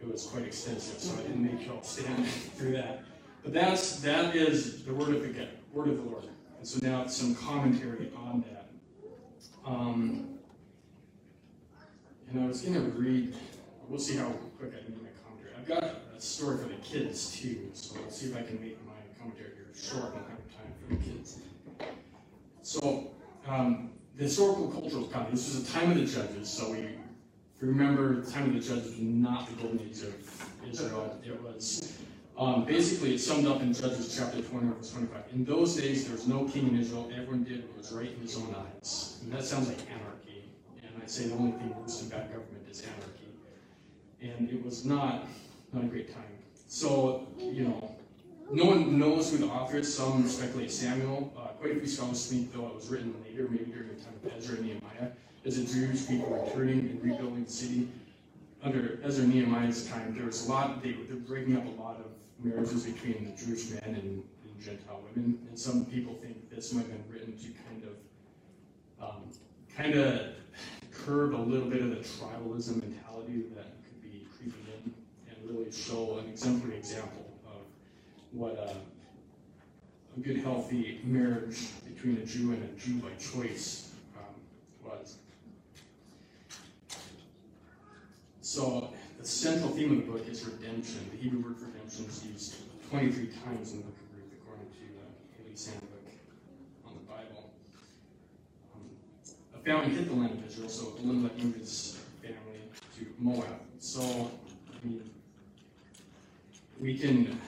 it 0.00 0.10
was 0.10 0.26
quite 0.26 0.44
extensive, 0.44 0.98
so 0.98 1.14
I 1.14 1.22
didn't 1.22 1.44
make 1.44 1.66
y'all 1.66 1.82
stand 1.82 2.26
through 2.26 2.72
that. 2.72 3.04
But 3.44 3.52
that's, 3.52 4.00
that 4.00 4.34
is 4.34 4.84
the 4.84 4.94
word 4.94 5.14
of 5.14 5.22
the, 5.22 5.48
word 5.72 5.88
of 5.88 5.96
the 5.96 6.10
Lord. 6.10 6.24
And 6.58 6.66
so 6.66 6.84
now 6.86 7.02
it's 7.02 7.16
some 7.16 7.34
commentary 7.34 8.10
on 8.16 8.44
that. 8.50 8.70
Um, 9.64 10.38
and 12.30 12.42
I 12.42 12.46
was 12.46 12.62
going 12.62 12.74
to 12.74 12.80
read, 12.98 13.34
we'll 13.88 14.00
see 14.00 14.16
how 14.16 14.28
quick 14.58 14.72
I 14.74 14.84
can 14.84 14.94
do 14.94 15.02
my 15.02 15.10
commentary. 15.24 15.54
I've 15.56 15.68
got 15.68 16.02
a 16.16 16.20
story 16.20 16.58
for 16.58 16.68
the 16.68 16.74
kids 16.76 17.38
too, 17.38 17.70
so 17.74 17.96
let's 18.00 18.16
see 18.16 18.26
if 18.26 18.36
I 18.36 18.42
can 18.42 18.60
make 18.60 18.78
my 18.86 18.91
commentary 19.22 19.52
here 19.54 19.66
short. 19.74 20.12
I 20.14 20.18
time 20.18 20.72
for 20.80 20.94
the 20.94 21.02
kids. 21.02 21.38
So, 22.62 23.10
um, 23.46 23.90
the 24.16 24.24
historical 24.24 24.68
cultural 24.68 25.04
context, 25.04 25.46
this 25.46 25.54
was 25.56 25.68
a 25.68 25.72
time 25.72 25.92
of 25.92 25.96
the 25.96 26.06
judges, 26.06 26.48
so 26.48 26.70
we, 26.70 26.88
remember, 27.60 28.20
the 28.20 28.30
time 28.30 28.48
of 28.48 28.54
the 28.54 28.60
judges 28.60 28.90
was 28.90 29.00
not 29.00 29.48
the 29.48 29.54
golden 29.54 29.80
age 29.80 30.02
of 30.02 30.14
Israel. 30.68 31.18
It 31.24 31.40
was 31.42 31.98
um, 32.36 32.64
basically, 32.64 33.14
it's 33.14 33.26
summed 33.26 33.46
up 33.46 33.60
in 33.60 33.72
Judges 33.74 34.16
chapter 34.16 34.40
20, 34.40 34.68
verse 34.68 34.90
25. 34.90 35.22
In 35.32 35.44
those 35.44 35.76
days, 35.76 36.04
there 36.04 36.14
was 36.14 36.26
no 36.26 36.44
king 36.44 36.68
in 36.68 36.80
Israel. 36.80 37.10
Everyone 37.12 37.44
did 37.44 37.68
what 37.68 37.76
was 37.76 37.92
right 37.92 38.10
in 38.10 38.20
his 38.20 38.36
own 38.36 38.54
eyes. 38.54 39.18
And 39.22 39.32
that 39.32 39.44
sounds 39.44 39.68
like 39.68 39.78
anarchy. 39.90 40.50
And 40.82 40.90
I'd 41.00 41.10
say 41.10 41.28
the 41.28 41.34
only 41.34 41.52
thing 41.52 41.74
worse 41.78 42.00
than 42.00 42.08
bad 42.08 42.28
government 42.28 42.66
is 42.70 42.82
anarchy. 42.82 43.28
And 44.22 44.50
it 44.50 44.64
was 44.64 44.84
not, 44.84 45.26
not 45.72 45.84
a 45.84 45.86
great 45.86 46.12
time. 46.12 46.24
So, 46.68 47.28
you 47.38 47.64
know, 47.64 47.96
no 48.50 48.64
one 48.64 48.98
knows 48.98 49.30
who 49.30 49.38
the 49.38 49.46
author 49.46 49.78
is. 49.78 49.94
Some 49.94 50.26
speculate 50.28 50.70
Samuel. 50.70 51.32
Uh, 51.36 51.48
quite 51.58 51.76
a 51.76 51.80
few 51.80 51.88
scholars 51.88 52.26
think, 52.26 52.52
though, 52.52 52.66
it 52.66 52.74
was 52.74 52.88
written 52.88 53.14
later, 53.24 53.48
maybe 53.48 53.70
during 53.70 53.88
the 53.88 54.02
time 54.02 54.14
of 54.24 54.32
Ezra 54.36 54.56
and 54.56 54.66
Nehemiah, 54.66 55.10
as 55.44 55.56
the 55.56 55.72
Jewish 55.72 56.06
people 56.06 56.28
were 56.28 56.44
returning 56.44 56.80
and 56.80 57.02
rebuilding 57.02 57.44
the 57.44 57.50
city. 57.50 57.88
Under 58.62 59.00
Ezra 59.02 59.24
and 59.24 59.34
Nehemiah's 59.34 59.88
time, 59.88 60.14
there 60.14 60.26
was 60.26 60.46
a 60.46 60.50
lot, 60.50 60.82
they, 60.82 60.92
they're 60.92 61.16
breaking 61.16 61.56
up 61.56 61.66
a 61.66 61.82
lot 61.82 61.96
of 61.96 62.06
marriages 62.44 62.84
between 62.84 63.24
the 63.24 63.44
Jewish 63.44 63.70
men 63.70 63.82
and, 63.84 63.96
and 63.96 64.60
Gentile 64.60 65.00
women. 65.14 65.38
And 65.48 65.58
some 65.58 65.84
people 65.86 66.14
think 66.14 66.50
this 66.50 66.72
might 66.72 66.86
have 66.86 66.90
been 66.90 67.12
written 67.12 67.36
to 67.38 67.46
kind 67.68 67.84
of, 67.84 69.08
um, 69.08 69.22
kind 69.76 69.94
of 69.94 70.34
curb 70.92 71.34
a 71.34 71.36
little 71.36 71.68
bit 71.68 71.82
of 71.82 71.90
the 71.90 71.96
tribalism 71.96 72.82
mentality 72.82 73.44
that 73.56 73.82
could 73.84 74.02
be 74.02 74.26
creeping 74.36 74.64
in 74.68 74.94
and 75.28 75.50
really 75.50 75.72
show 75.72 76.18
an 76.18 76.28
exemplary 76.28 76.76
example 76.76 77.21
what 78.32 78.52
a, 78.58 80.16
a 80.16 80.20
good, 80.20 80.38
healthy 80.38 81.00
marriage 81.04 81.68
between 81.84 82.16
a 82.18 82.24
Jew 82.24 82.52
and 82.52 82.64
a 82.64 82.80
Jew 82.80 82.94
by 82.94 83.10
choice 83.18 83.92
um, 84.16 84.34
was. 84.84 85.16
So 88.40 88.92
the 89.18 89.26
central 89.26 89.70
theme 89.70 89.92
of 89.92 90.06
the 90.06 90.12
book 90.12 90.28
is 90.28 90.44
redemption. 90.44 91.08
The 91.12 91.18
Hebrew 91.18 91.42
word 91.42 91.58
for 91.58 91.66
redemption 91.66 92.06
is 92.06 92.24
used 92.24 92.54
23 92.90 93.26
times 93.44 93.72
in 93.72 93.78
the 93.78 93.84
book 93.84 93.96
of 93.96 94.16
Ruth, 94.16 94.32
according 94.40 94.66
to 94.66 94.80
the 94.80 95.42
Halley's 95.42 95.66
Handbook 95.66 96.06
on 96.86 96.92
the 96.94 97.10
Bible. 97.10 97.50
Um, 98.74 98.80
a 99.54 99.58
family 99.58 99.94
hit 99.94 100.08
the 100.08 100.14
land 100.14 100.32
of 100.32 100.46
Israel, 100.46 100.68
so 100.68 100.94
Elimelech 101.02 101.38
moved 101.38 101.58
his 101.58 101.98
family 102.22 102.60
to 102.98 103.06
Moab. 103.18 103.60
So, 103.78 104.02
I 104.02 104.86
mean, 104.86 105.08
we 106.80 106.98
can 106.98 107.38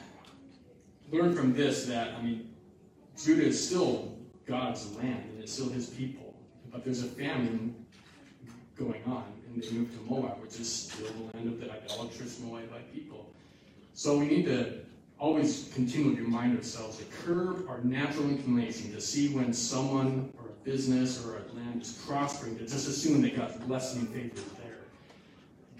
learn 1.11 1.35
from 1.35 1.55
this 1.55 1.87
that, 1.87 2.15
I 2.15 2.23
mean, 2.23 2.55
Judah 3.23 3.47
is 3.47 3.67
still 3.67 4.17
God's 4.47 4.95
land 4.97 5.25
and 5.31 5.43
it's 5.43 5.53
still 5.53 5.69
his 5.69 5.89
people, 5.91 6.35
but 6.73 6.85
there's 6.85 7.03
a 7.03 7.09
famine 7.09 7.75
going 8.77 9.03
on 9.07 9.25
and 9.47 9.63
they 9.63 9.71
moved 9.71 9.93
to 9.97 10.11
Moab, 10.11 10.41
which 10.43 10.59
is 10.59 10.73
still 10.73 11.07
the 11.07 11.37
land 11.37 11.49
of 11.49 11.61
the 11.61 11.71
idolatrous 11.71 12.41
Moabite 12.41 12.93
people. 12.93 13.33
So 13.93 14.19
we 14.19 14.27
need 14.27 14.47
to 14.47 14.81
always 15.19 15.71
continually 15.73 16.21
remind 16.21 16.57
ourselves 16.57 16.99
to 16.99 17.05
curb 17.05 17.69
our 17.69 17.79
natural 17.83 18.29
inclination 18.29 18.93
to 18.93 19.01
see 19.01 19.29
when 19.29 19.53
someone 19.53 20.33
or 20.39 20.49
a 20.49 20.65
business 20.65 21.25
or 21.25 21.37
a 21.37 21.57
land 21.57 21.81
is 21.81 21.93
prospering, 22.07 22.59
to 22.59 22.65
just 22.65 22.89
assume 22.89 23.23
that 23.23 23.37
God's 23.37 23.57
blessing 23.65 24.01
and 24.01 24.09
favor 24.09 24.35
is 24.35 24.45
there. 24.65 24.79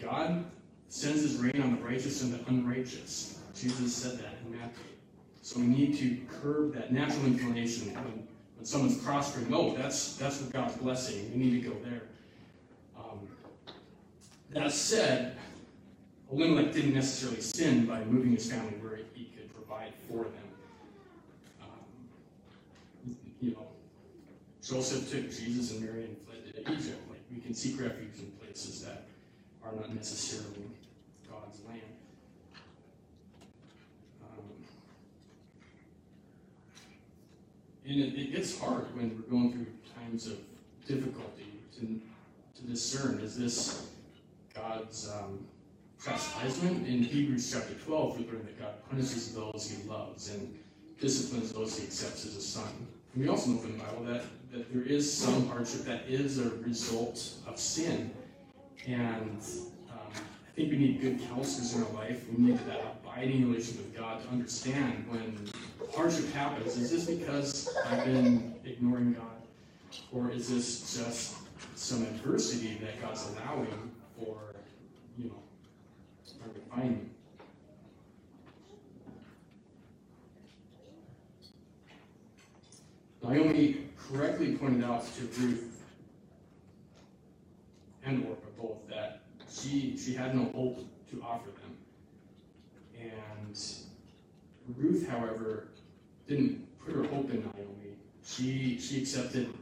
God 0.01 0.45
sends 0.89 1.23
his 1.23 1.37
rain 1.37 1.61
on 1.61 1.77
the 1.77 1.83
righteous 1.83 2.23
and 2.23 2.33
the 2.33 2.49
unrighteous. 2.49 3.41
Jesus 3.57 3.95
said 3.95 4.19
that 4.19 4.35
in 4.45 4.57
Matthew. 4.57 4.94
So 5.45 5.61
we 5.61 5.67
need 5.67 5.99
to 5.99 6.17
curb 6.41 6.75
that 6.75 6.91
natural 6.91 7.27
inclination 7.27 7.95
when, 7.95 8.27
when 8.57 8.65
someone's 8.65 8.97
prospering. 8.97 9.53
Oh, 9.53 9.75
that's 9.77 10.17
that's 10.17 10.41
what 10.41 10.51
God's 10.51 10.77
blessing. 10.79 11.31
We 11.33 11.37
need 11.45 11.63
to 11.63 11.69
go 11.69 11.77
there. 11.85 12.01
That 14.55 14.71
said, 14.71 15.37
Elimelech 16.31 16.73
didn't 16.73 16.95
necessarily 16.95 17.41
sin 17.41 17.87
by 17.87 18.05
moving 18.05 18.33
his 18.33 18.49
family 18.51 18.75
where 18.81 19.01
he 19.13 19.25
could 19.25 19.53
provide 19.53 19.93
for 20.09 20.23
them. 20.23 20.49
Um, 21.61 23.17
you 23.41 23.51
know, 23.51 23.67
Joseph 24.63 25.11
took 25.11 25.29
Jesus 25.31 25.73
and 25.73 25.83
Mary 25.85 26.05
and 26.05 26.17
fled 26.19 26.55
to 26.55 26.73
Egypt. 26.73 27.03
Like 27.11 27.21
we 27.35 27.41
can 27.41 27.53
seek 27.53 27.81
refuge 27.81 28.21
in 28.21 28.31
places 28.41 28.83
that 28.83 29.09
are 29.65 29.73
not 29.75 29.93
necessarily 29.93 30.71
God's 31.29 31.59
land. 31.67 31.81
Um, 34.23 34.45
and 37.87 38.01
it, 38.01 38.19
it 38.19 38.33
gets 38.33 38.59
hard 38.59 38.95
when 38.97 39.15
we're 39.15 39.31
going 39.31 39.53
through 39.53 39.67
times 39.95 40.27
of 40.27 40.39
difficulty 40.87 41.61
to, 41.79 42.01
to 42.57 42.67
discern 42.67 43.21
is 43.21 43.37
this 43.39 43.89
God's 44.55 45.11
um, 45.11 45.45
chastisement. 46.03 46.87
In 46.87 47.03
Hebrews 47.03 47.53
chapter 47.53 47.75
12, 47.75 48.19
we 48.19 48.27
learn 48.27 48.45
that 48.45 48.59
God 48.59 48.75
punishes 48.89 49.35
those 49.35 49.71
he 49.71 49.89
loves 49.89 50.31
and 50.31 50.59
disciplines 51.01 51.53
those 51.53 51.79
he 51.79 51.87
accepts 51.87 52.25
as 52.25 52.37
a 52.37 52.41
son. 52.41 52.69
And 53.15 53.23
we 53.23 53.29
also 53.29 53.51
know 53.51 53.59
from 53.59 53.73
the 53.73 53.85
Bible 53.85 54.05
that, 54.05 54.25
that 54.53 54.73
there 54.73 54.83
is 54.83 55.13
some 55.13 55.49
hardship 55.49 55.85
that 55.85 56.05
is 56.09 56.39
a 56.39 56.51
result 56.57 57.35
of 57.47 57.59
sin. 57.59 58.13
And 58.87 59.41
I 60.55 60.57
think 60.57 60.71
we 60.71 60.79
need 60.79 61.01
good 61.01 61.21
counselors 61.29 61.75
in 61.75 61.83
our 61.83 61.91
life. 61.91 62.25
We 62.31 62.45
need 62.45 62.59
that 62.69 63.01
abiding 63.03 63.51
relationship 63.51 63.87
with 63.87 63.97
God 63.97 64.23
to 64.23 64.29
understand 64.29 65.05
when 65.11 65.51
hardship 65.93 66.33
happens. 66.33 66.77
Is 66.77 66.93
this 66.93 67.07
because 67.07 67.77
I've 67.87 68.05
been 68.05 68.55
ignoring 68.65 69.15
God? 69.15 69.25
Or 70.13 70.31
is 70.31 70.49
this 70.49 70.97
just 70.97 71.39
some 71.75 72.03
adversity 72.03 72.79
that 72.83 73.03
God's 73.03 73.29
allowing 73.31 73.91
for, 74.17 74.39
you 75.19 75.25
know, 75.25 75.43
our 76.41 76.49
refinement. 76.55 77.11
Naomi 83.25 83.87
correctly 83.99 84.55
pointed 84.57 84.85
out 84.85 85.05
to 85.17 85.23
Ruth 85.41 85.83
and 88.05 88.25
Orpah 88.27 88.63
both 88.63 88.89
that 88.89 89.24
she 89.55 89.97
she 89.97 90.15
had 90.15 90.35
no 90.35 90.45
hope 90.55 90.79
to 91.11 91.23
offer 91.23 91.51
them. 91.51 91.77
And 93.01 93.59
Ruth, 94.77 95.09
however, 95.09 95.69
didn't 96.27 96.67
put 96.85 96.95
her 96.95 97.05
hope 97.05 97.31
in 97.31 97.41
Naomi. 97.41 97.97
She 98.25 98.79
she 98.79 99.01
accepted 99.01 99.53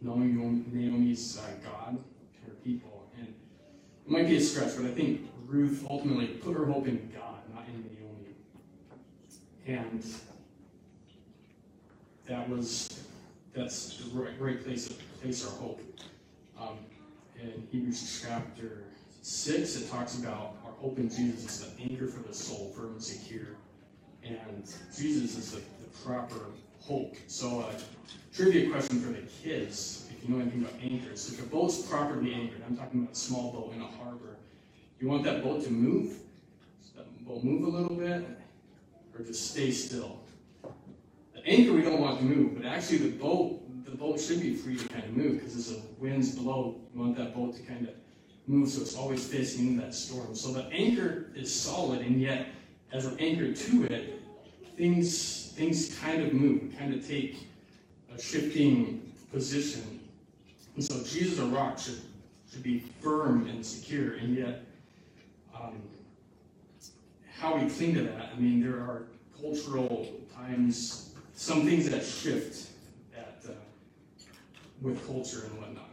knowing 0.00 0.64
Naomi's 0.72 1.38
uh, 1.38 1.42
God, 1.62 1.98
her 2.46 2.52
people, 2.64 3.06
And 3.18 3.26
it 3.26 4.10
might 4.10 4.26
be 4.26 4.36
a 4.36 4.40
stretch, 4.40 4.76
but 4.76 4.86
I 4.86 4.92
think 4.92 5.28
Ruth 5.46 5.86
ultimately 5.88 6.26
put 6.28 6.56
her 6.56 6.64
hope 6.64 6.88
in 6.88 7.10
God, 7.14 7.40
not 7.54 7.66
in 7.68 7.82
Naomi. 7.82 8.34
And 9.66 10.04
that 12.26 12.48
was 12.48 12.88
that's 13.52 13.98
the 13.98 14.18
right, 14.18 14.40
right 14.40 14.64
place 14.64 14.88
to 14.88 14.94
place 15.20 15.44
our 15.44 15.52
hope. 15.52 15.80
Um, 16.58 16.78
in 17.42 17.66
Hebrews 17.70 18.24
chapter 18.26 18.84
six, 19.22 19.76
it 19.76 19.90
talks 19.90 20.18
about 20.18 20.56
our 20.64 20.72
hope 20.72 20.98
in 20.98 21.08
Jesus 21.08 21.44
is 21.44 21.72
the 21.74 21.82
anchor 21.82 22.06
for 22.06 22.26
the 22.26 22.34
soul, 22.34 22.72
firm 22.76 22.92
and 22.92 23.02
secure. 23.02 23.56
And 24.22 24.64
Jesus 24.96 25.36
is 25.36 25.52
the, 25.52 25.58
the 25.58 25.88
proper 26.04 26.46
hope. 26.80 27.16
So, 27.26 27.60
uh, 27.60 27.72
trivia 28.34 28.70
question 28.70 29.00
for 29.00 29.12
the 29.12 29.26
kids, 29.42 30.08
if 30.10 30.28
you 30.28 30.34
know 30.34 30.40
anything 30.40 30.62
about 30.62 30.74
anchors. 30.82 31.32
If 31.32 31.42
a 31.42 31.46
boat's 31.46 31.82
properly 31.82 32.34
anchored, 32.34 32.62
I'm 32.66 32.76
talking 32.76 33.00
about 33.00 33.12
a 33.12 33.16
small 33.16 33.52
boat 33.52 33.72
in 33.74 33.80
a 33.80 33.86
harbor, 33.86 34.36
you 35.00 35.08
want 35.08 35.24
that 35.24 35.42
boat 35.42 35.64
to 35.64 35.70
move? 35.70 36.18
Does 36.82 36.92
that 36.96 37.24
boat 37.24 37.42
move 37.42 37.62
a 37.72 37.76
little 37.76 37.96
bit? 37.96 38.26
Or 39.16 39.24
just 39.24 39.52
stay 39.52 39.70
still? 39.70 40.20
The 41.34 41.46
anchor 41.46 41.72
we 41.72 41.82
don't 41.82 42.00
want 42.00 42.18
to 42.18 42.24
move, 42.24 42.56
but 42.56 42.66
actually 42.66 42.98
the 42.98 43.16
boat, 43.16 43.62
the 43.90 43.96
boat 43.96 44.20
should 44.20 44.40
be 44.40 44.54
free 44.54 44.76
to 44.76 44.88
kind 44.88 45.04
of 45.04 45.16
move 45.16 45.34
because 45.38 45.56
as 45.56 45.68
the 45.68 45.82
winds 45.98 46.36
blow, 46.36 46.76
you 46.94 47.00
want 47.00 47.16
that 47.16 47.34
boat 47.34 47.56
to 47.56 47.62
kind 47.62 47.88
of 47.88 47.94
move 48.46 48.68
so 48.68 48.82
it's 48.82 48.96
always 48.96 49.26
facing 49.26 49.68
into 49.68 49.82
that 49.82 49.94
storm. 49.94 50.34
So 50.34 50.52
the 50.52 50.66
anchor 50.66 51.26
is 51.34 51.52
solid, 51.52 52.00
and 52.00 52.20
yet 52.20 52.46
as 52.92 53.06
we're 53.06 53.18
anchored 53.18 53.56
to 53.56 53.84
it, 53.92 54.20
things 54.76 55.52
things 55.56 55.98
kind 55.98 56.22
of 56.22 56.32
move, 56.32 56.72
kind 56.78 56.94
of 56.94 57.06
take 57.06 57.48
a 58.14 58.20
shifting 58.20 59.12
position. 59.32 60.00
And 60.76 60.84
so 60.84 61.02
Jesus, 61.04 61.38
a 61.38 61.46
rock, 61.46 61.78
should 61.78 62.00
should 62.50 62.62
be 62.62 62.80
firm 63.00 63.48
and 63.48 63.64
secure, 63.64 64.14
and 64.14 64.36
yet 64.36 64.64
um, 65.54 65.80
how 67.38 67.56
we 67.56 67.68
cling 67.68 67.94
to 67.94 68.02
that. 68.02 68.30
I 68.34 68.38
mean, 68.38 68.62
there 68.62 68.78
are 68.78 69.06
cultural 69.40 70.08
times, 70.34 71.12
some 71.34 71.64
things 71.64 71.90
that 71.90 72.04
shift 72.04 72.69
with 74.80 75.06
culture 75.06 75.44
and 75.44 75.58
whatnot. 75.60 75.90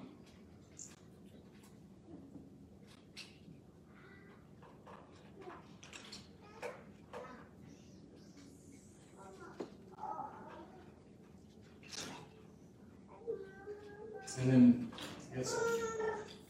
And 14.40 14.52
then, 14.52 14.92
I 15.34 15.38
guess, 15.38 15.60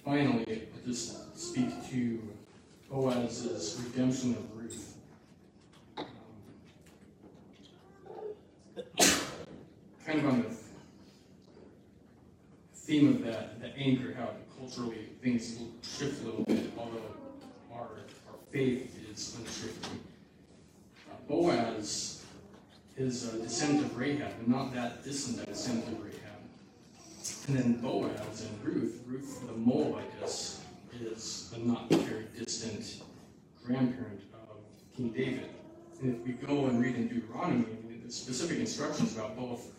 finally, 0.04 0.68
I'll 0.76 0.86
just 0.86 1.40
speak 1.40 1.70
to 1.90 2.22
Boaz's 2.92 3.82
redemption 3.82 4.32
of 4.36 4.58
Ruth. 4.58 4.98
Um, 5.98 6.06
kind 10.06 10.20
of 10.20 10.26
on 10.26 10.44
the 10.44 10.57
theme 12.88 13.10
of 13.10 13.26
that, 13.26 13.60
the 13.60 13.68
anchor, 13.78 14.14
how 14.14 14.30
culturally 14.58 15.10
things 15.22 15.60
shift 15.84 16.24
a 16.24 16.26
little 16.26 16.46
bit, 16.46 16.72
although 16.78 17.02
our, 17.74 17.82
our 17.82 18.40
faith 18.50 18.98
is 19.12 19.36
unshifting. 19.38 20.00
Uh, 21.12 21.16
Boaz 21.28 22.24
is 22.96 23.34
a 23.34 23.40
descendant 23.40 23.88
of 23.88 23.98
Rahab, 23.98 24.32
and 24.40 24.48
not 24.48 24.74
that 24.74 25.04
distant 25.04 25.46
descendant 25.46 25.98
of 25.98 26.06
Rahab. 26.06 26.18
And 27.50 27.58
then 27.58 27.82
Boaz 27.82 28.46
and 28.46 28.64
Ruth, 28.64 29.02
Ruth 29.06 29.46
the 29.46 29.54
Moabitess, 29.54 30.62
is 31.02 31.54
a 31.58 31.60
not 31.60 31.90
very 31.90 32.28
distant 32.40 33.04
grandparent 33.66 34.22
of 34.34 34.60
King 34.96 35.10
David. 35.10 35.50
And 36.02 36.16
if 36.16 36.26
we 36.26 36.32
go 36.32 36.68
and 36.68 36.82
read 36.82 36.96
in 36.96 37.10
Deuteronomy, 37.10 37.66
the 38.06 38.14
specific 38.14 38.60
instructions 38.60 39.14
about 39.14 39.36
both 39.36 39.74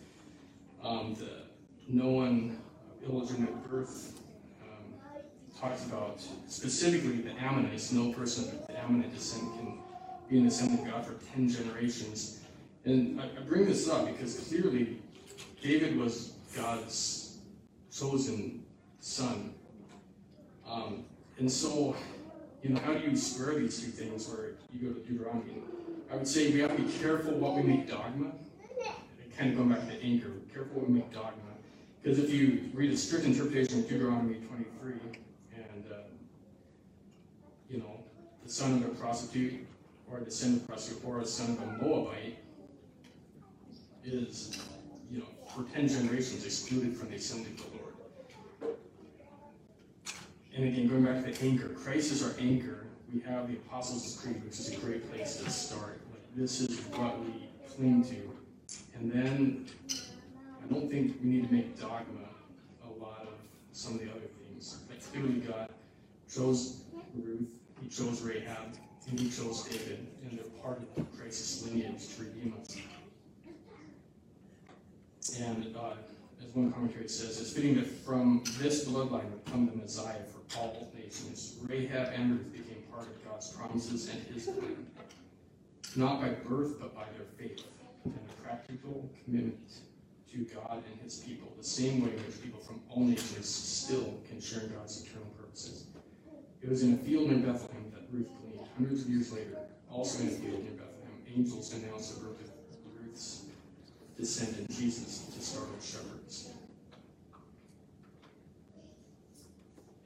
um, 0.83 1.15
the 1.15 1.49
no 1.87 2.09
one 2.09 2.59
illegitimate 3.07 3.69
birth 3.69 4.19
um, 4.61 4.93
talks 5.59 5.85
about 5.85 6.21
specifically 6.47 7.21
the 7.21 7.31
Ammonites. 7.31 7.91
No 7.91 8.11
person 8.13 8.45
of 8.45 8.67
the 8.67 8.79
Ammonite 8.79 9.13
descent 9.13 9.43
can 9.55 9.77
be 10.29 10.37
in 10.37 10.43
the 10.43 10.49
assembly 10.49 10.79
of 10.79 10.93
God 10.93 11.05
for 11.05 11.13
ten 11.33 11.49
generations. 11.49 12.41
And 12.85 13.19
I, 13.19 13.25
I 13.25 13.41
bring 13.47 13.65
this 13.65 13.89
up 13.89 14.07
because 14.07 14.39
clearly 14.47 15.01
David 15.61 15.97
was 15.97 16.33
God's 16.55 17.37
chosen 17.91 18.63
son. 18.99 19.53
Um, 20.67 21.03
and 21.37 21.51
so, 21.51 21.95
you 22.61 22.69
know, 22.69 22.79
how 22.81 22.93
do 22.93 22.99
you 22.99 23.15
square 23.15 23.55
these 23.55 23.79
two 23.79 23.91
things 23.91 24.27
where 24.29 24.51
you 24.73 24.89
go 24.89 24.93
to 24.93 24.99
Deuteronomy? 25.05 25.53
I 26.11 26.15
would 26.15 26.27
say 26.27 26.51
we 26.51 26.59
have 26.59 26.75
to 26.75 26.81
be 26.81 26.91
careful 26.99 27.33
what 27.33 27.55
we 27.55 27.63
make 27.63 27.89
dogma. 27.89 28.31
Kind 29.37 29.51
of 29.51 29.57
going 29.57 29.69
back 29.69 29.87
to 29.87 30.03
anger, 30.03 30.33
careful 30.53 30.81
what 30.81 30.89
we 30.89 30.95
make 30.95 31.13
dogma. 31.13 31.48
Because 32.01 32.19
if 32.19 32.33
you 32.33 32.69
read 32.73 32.91
a 32.91 32.97
strict 32.97 33.25
interpretation 33.25 33.79
of 33.79 33.89
Deuteronomy 33.89 34.35
23, 34.35 34.93
and, 35.55 35.85
uh, 35.91 35.95
you 37.69 37.79
know, 37.79 38.03
the 38.43 38.49
son 38.49 38.81
of 38.81 38.85
a 38.85 38.95
prostitute, 38.95 39.65
or 40.09 40.19
a 40.19 40.23
descendant 40.23 40.63
of 40.63 40.69
a 40.69 40.71
prostitute, 40.71 41.03
or 41.05 41.19
a 41.19 41.25
son 41.25 41.51
of 41.51 41.61
a 41.61 41.83
Moabite, 41.83 42.37
is, 44.05 44.61
you 45.11 45.19
know, 45.19 45.25
for 45.53 45.63
10 45.73 45.89
generations 45.89 46.45
excluded 46.45 46.95
from 46.95 47.09
the 47.09 47.15
assembly 47.15 47.51
of 47.51 47.57
the 47.57 47.63
Lord. 47.77 48.75
And 50.55 50.65
again, 50.65 50.87
going 50.87 51.03
back 51.03 51.25
to 51.25 51.31
the 51.31 51.45
anchor, 51.45 51.69
Christ 51.69 52.11
is 52.11 52.23
our 52.23 52.33
anchor. 52.39 52.87
We 53.13 53.19
have 53.21 53.47
the 53.47 53.55
Apostles' 53.55 54.19
Creed, 54.21 54.43
which 54.45 54.59
is 54.59 54.71
a 54.71 54.77
great 54.77 55.11
place 55.11 55.37
to 55.37 55.49
start. 55.49 55.99
Like, 56.11 56.21
this 56.35 56.61
is 56.61 56.79
what 56.91 57.19
we 57.19 57.49
cling 57.75 58.03
to. 58.05 58.37
And 58.95 59.11
then 59.11 59.65
I 60.63 60.73
don't 60.73 60.89
think 60.89 61.17
we 61.23 61.29
need 61.29 61.47
to 61.47 61.53
make 61.53 61.79
dogma 61.79 62.27
a 62.83 63.03
lot 63.03 63.21
of 63.21 63.33
some 63.71 63.95
of 63.95 63.99
the 64.01 64.09
other 64.09 64.27
things. 64.43 64.79
Like 64.89 65.03
clearly 65.11 65.39
God 65.39 65.69
chose 66.33 66.83
Ruth, 67.15 67.51
he 67.81 67.89
chose 67.89 68.21
Rahab, 68.21 68.75
and 69.09 69.19
he 69.19 69.29
chose 69.29 69.63
David, 69.63 70.07
and 70.23 70.37
they're 70.37 70.45
part 70.61 70.79
of 70.79 70.95
the 70.95 71.17
Christ's 71.17 71.63
lineage 71.63 72.15
to 72.15 72.23
redeem 72.23 72.53
us. 72.61 72.77
And 75.39 75.75
uh, 75.75 75.93
as 76.43 76.53
one 76.53 76.71
commentary 76.71 77.07
says, 77.07 77.39
it's 77.39 77.51
fitting 77.51 77.75
that 77.75 77.87
from 77.87 78.43
this 78.59 78.85
bloodline 78.85 79.29
would 79.31 79.45
come 79.45 79.67
the 79.67 79.75
Messiah 79.75 80.21
for 80.31 80.59
all 80.59 80.91
nations. 80.97 81.57
Rahab 81.67 82.13
and 82.13 82.31
Ruth 82.31 82.51
became 82.51 82.83
part 82.91 83.07
of 83.07 83.25
God's 83.25 83.51
promises 83.51 84.09
and 84.09 84.21
his 84.33 84.45
plan, 84.45 84.85
not 85.95 86.21
by 86.21 86.29
birth, 86.29 86.79
but 86.79 86.95
by 86.95 87.05
their 87.15 87.27
faith 87.37 87.63
and 88.05 88.13
a 88.15 88.41
practical 88.41 89.09
commitment 89.23 89.71
to 90.31 90.37
God 90.53 90.83
and 90.91 91.01
his 91.01 91.19
people, 91.19 91.51
the 91.57 91.63
same 91.63 92.03
way 92.03 92.11
in 92.11 92.17
which 92.25 92.41
people 92.41 92.59
from 92.59 92.81
all 92.89 93.03
nations 93.03 93.47
still 93.47 94.13
can 94.27 94.39
share 94.39 94.61
in 94.61 94.73
God's 94.73 95.03
eternal 95.03 95.27
purposes. 95.37 95.85
It 96.61 96.69
was 96.69 96.83
in 96.83 96.93
a 96.93 96.97
field 96.97 97.29
near 97.29 97.39
Bethlehem 97.39 97.91
that 97.91 98.03
Ruth 98.11 98.27
gleaned. 98.41 98.67
Hundreds 98.77 99.03
of 99.03 99.09
years 99.09 99.31
later, 99.33 99.57
also 99.89 100.21
in 100.23 100.29
a 100.29 100.31
field 100.31 100.63
near 100.63 100.73
Bethlehem, 100.73 101.23
angels 101.35 101.73
announced 101.73 102.17
of 102.17 102.23
Ruth's 102.23 103.45
descendant, 104.19 104.69
Jesus, 104.69 105.25
to 105.33 105.41
startled 105.41 105.81
shepherds. 105.81 106.49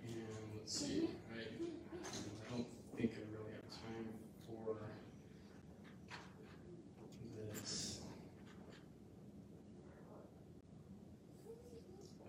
And 0.04 0.14
let's 0.56 0.72
see, 0.72 1.10
I, 1.34 1.40
I 1.40 2.56
don't 2.56 2.68
think 2.96 3.12
I 3.16 3.22
really 3.34 3.54
have 3.54 3.70
time 3.72 4.08
for 4.46 4.76
this. 7.52 8.00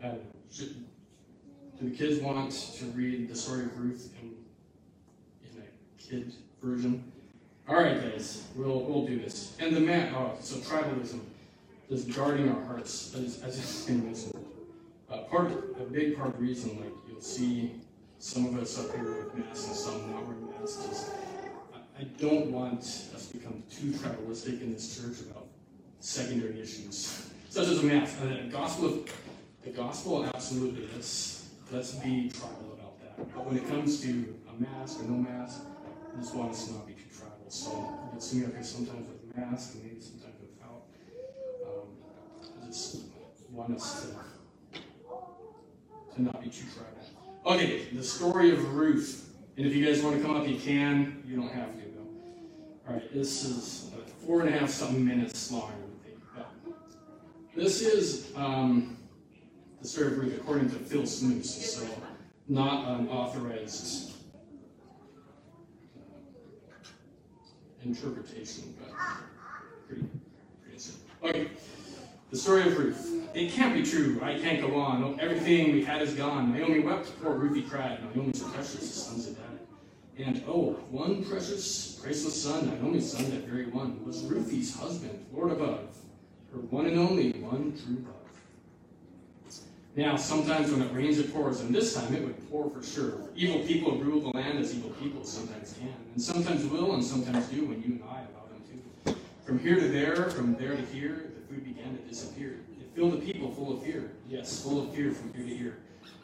Uh, 0.02 0.14
should, 0.50 0.74
do 1.78 1.84
the 1.84 1.84
kids 1.96 2.20
want 2.20 2.50
to 2.50 2.85
read 2.87 3.28
the 3.28 3.35
story 3.35 3.64
of 3.64 3.78
Ruth 3.78 4.12
in, 4.20 4.35
in 5.44 5.62
a 5.62 6.02
kid 6.02 6.33
version? 6.62 7.12
All 7.68 7.76
right, 7.76 8.00
guys, 8.00 8.46
we'll 8.54 8.80
we'll 8.80 9.07
do 9.07 9.18
this. 9.18 9.57
And 9.59 9.74
the 9.74 9.80
man, 9.80 10.14
oh, 10.14 10.33
so 10.40 10.57
tribalism, 10.57 11.20
just 11.88 12.14
guarding 12.14 12.50
our 12.50 12.62
hearts, 12.64 13.14
as 13.14 13.42
as 13.42 13.57
just 13.57 13.88
mentioned. 13.88 14.44
Uh, 15.11 15.18
part, 15.18 15.52
a 15.80 15.85
big 15.85 16.16
part 16.16 16.30
of 16.30 16.37
the 16.37 16.42
reason, 16.42 16.76
like 16.80 16.92
you'll 17.09 17.20
see 17.20 17.72
some 18.18 18.46
of 18.46 18.59
us 18.61 18.78
up 18.78 18.94
here 18.94 19.04
with 19.04 19.35
masks 19.35 19.66
and 19.66 19.76
some 19.76 20.11
not 20.11 20.26
wearing 20.26 20.50
masks. 20.61 20.85
Is 20.90 21.11
I, 21.98 22.04
don't 22.18 22.50
want 22.50 22.80
us 22.80 23.28
to 23.30 23.38
become 23.38 23.62
too 23.70 23.92
tribalistic 23.92 24.61
in 24.61 24.72
this 24.72 25.00
church 25.00 25.20
about 25.20 25.46
secondary 26.00 26.61
issues, 26.61 27.30
such 27.48 27.68
as 27.68 27.78
a 27.78 27.87
mask. 27.87 28.16
Uh, 28.22 28.26
the 28.26 28.50
gospel 28.50 28.87
of 28.87 29.12
the 29.62 29.70
gospel, 29.70 30.26
absolutely. 30.26 30.88
Let's 30.94 31.43
let's 31.75 31.93
be 31.93 32.31
tribal 32.31 32.79
about 32.79 33.01
that. 33.01 33.35
But 33.35 33.47
when 33.47 33.57
it 33.57 33.69
comes 33.69 34.01
to 34.03 34.37
a 34.49 34.63
mask 34.63 35.01
or 35.01 35.05
no 35.05 35.17
mask, 35.17 35.63
I 36.15 36.21
just 36.21 36.35
want 36.35 36.53
us 36.53 36.67
to 36.67 36.75
not 36.75 36.87
be 36.87 36.93
too 36.93 37.09
tribal. 37.17 37.49
So 37.49 37.71
you'll 38.13 38.21
see 38.21 38.39
me 38.39 38.47
sometimes 38.63 39.09
with 39.09 39.37
mask 39.37 39.75
and 39.75 39.83
maybe 39.83 40.01
sometimes 40.01 40.35
without. 40.41 40.83
Um, 41.67 42.63
I 42.63 42.67
just 42.67 42.99
want 43.51 43.75
us 43.75 44.03
to 44.03 44.79
to 46.15 46.23
not 46.23 46.41
be 46.43 46.49
too 46.49 46.67
tribal. 46.73 47.57
Okay, 47.57 47.87
the 47.93 48.05
story 48.05 48.53
of 48.53 48.75
Ruth. 48.75 49.33
And 49.57 49.67
if 49.67 49.75
you 49.75 49.85
guys 49.85 50.03
want 50.03 50.17
to 50.17 50.23
come 50.23 50.37
up, 50.37 50.49
you 50.49 50.59
can. 50.59 51.23
You 51.27 51.37
don't 51.37 51.53
have 51.53 51.73
to 51.73 51.81
though. 51.81 52.89
All 52.89 52.95
right, 52.95 53.13
this 53.13 53.45
is 53.45 53.91
four 54.25 54.41
and 54.43 54.55
a 54.55 54.59
half 54.59 54.71
something 54.71 55.05
minutes 55.05 55.51
long. 55.51 55.73
This 57.57 57.83
is. 57.83 58.33
Um, 58.37 58.93
the 59.85 59.90
surgery 59.90 60.35
according 60.35 60.70
to 60.70 60.77
Phil 60.77 61.03
Smoose, 61.03 61.44
so 61.44 61.87
not 62.49 62.88
an 62.88 63.07
authorized 63.09 64.12
interpretation, 67.85 68.75
but 68.81 68.97
pretty, 69.87 70.07
pretty 70.62 70.79
simple. 70.79 71.07
Okay, 71.23 71.49
the 72.31 72.37
story 72.38 72.62
of 72.62 72.79
Ruth. 72.79 73.29
It 73.35 73.53
can't 73.53 73.75
be 73.75 73.83
true. 73.83 74.18
I 74.23 74.38
can't 74.38 74.59
go 74.59 74.75
on. 74.75 75.20
Everything 75.20 75.73
we 75.73 75.85
had 75.85 76.01
is 76.01 76.14
gone. 76.14 76.55
Naomi 76.55 76.81
wept. 76.81 77.12
Poor 77.23 77.35
Ruthie 77.35 77.61
cried. 77.61 77.99
Naomi's 78.14 78.42
precious 78.42 78.90
sons 78.90 79.27
of 79.27 79.38
Adam. 79.38 79.59
And 80.16 80.42
oh, 80.49 80.79
one 80.90 81.23
precious, 81.23 82.01
priceless 82.03 82.42
son, 82.42 82.70
Naomi's 82.81 83.12
son, 83.12 83.25
that 83.33 83.47
very 83.47 83.66
one, 83.66 84.03
was 84.03 84.23
Ruthie's 84.23 84.75
husband, 84.75 85.27
Lord 85.31 85.53
above, 85.53 85.94
her 86.55 86.61
one 86.61 86.87
and 86.87 86.99
only, 86.99 87.33
one 87.33 87.79
true 87.85 88.03
love. 88.07 88.24
Now, 89.96 90.16
sometimes 90.16 90.72
when 90.72 90.83
it 90.83 90.92
rains, 90.92 91.20
it 91.20 91.33
pours, 91.33 91.61
and 91.61 91.72
this 91.72 91.94
time 91.94 92.12
it 92.14 92.24
would 92.24 92.50
pour 92.50 92.68
for 92.68 92.83
sure. 92.83 93.12
Evil 93.37 93.61
people 93.61 93.96
rule 93.98 94.20
the 94.20 94.37
land 94.37 94.59
as 94.59 94.74
evil 94.74 94.90
people 94.90 95.24
sometimes 95.24 95.72
can, 95.78 95.94
and 96.14 96.20
sometimes 96.20 96.66
will, 96.66 96.94
and 96.94 97.04
sometimes 97.04 97.46
do 97.46 97.64
when 97.66 97.80
you 97.80 97.92
and 97.94 98.02
I 98.02 98.16
allow 98.16 98.46
them 98.50 98.62
to. 99.07 99.14
From 99.46 99.61
here 99.61 99.76
to 99.76 99.87
there, 99.87 100.30
from 100.30 100.57
there 100.57 100.74
to 100.74 100.83
here, 100.87 101.30
the 101.37 101.54
food 101.54 101.64
began 101.64 101.96
to 101.96 102.02
disappear. 102.09 102.59
It 102.80 102.90
filled 102.96 103.12
the 103.12 103.33
people 103.33 103.52
full 103.52 103.76
of 103.76 103.85
fear. 103.85 104.11
Yes, 104.28 104.61
full 104.64 104.83
of 104.83 104.92
fear 104.92 105.12
from 105.12 105.33
here 105.33 105.44
to 105.44 105.57
here. 105.57 105.78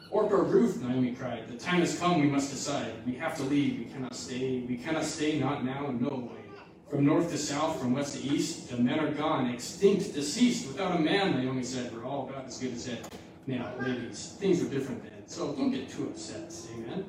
Orpah 0.09 0.35
Ruth, 0.35 0.81
Naomi 0.81 1.13
cried, 1.13 1.47
the 1.47 1.57
time 1.57 1.79
has 1.79 1.97
come, 1.97 2.19
we 2.19 2.27
must 2.27 2.51
decide. 2.51 2.91
We 3.05 3.13
have 3.13 3.37
to 3.37 3.43
leave, 3.43 3.79
we 3.79 3.85
cannot 3.85 4.15
stay. 4.15 4.59
We 4.67 4.75
cannot 4.75 5.05
stay, 5.05 5.39
not 5.39 5.63
now, 5.63 5.95
no 5.97 6.29
way. 6.29 6.41
From 6.89 7.05
north 7.05 7.31
to 7.31 7.37
south, 7.37 7.79
from 7.79 7.93
west 7.93 8.17
to 8.17 8.21
east, 8.27 8.69
the 8.69 8.75
men 8.75 8.99
are 8.99 9.11
gone, 9.11 9.49
extinct, 9.49 10.13
deceased, 10.13 10.67
without 10.67 10.97
a 10.97 10.99
man, 10.99 11.41
Naomi 11.41 11.63
said. 11.63 11.95
We're 11.95 12.03
all 12.03 12.27
about 12.27 12.47
as 12.47 12.57
good 12.57 12.73
as 12.73 12.85
dead. 12.85 13.07
Now, 13.51 13.73
ladies, 13.81 14.37
things 14.39 14.63
are 14.63 14.69
different 14.69 15.03
then, 15.03 15.27
so 15.27 15.51
don't 15.51 15.71
get 15.71 15.89
too 15.89 16.05
upset, 16.05 16.53
amen? 16.73 17.03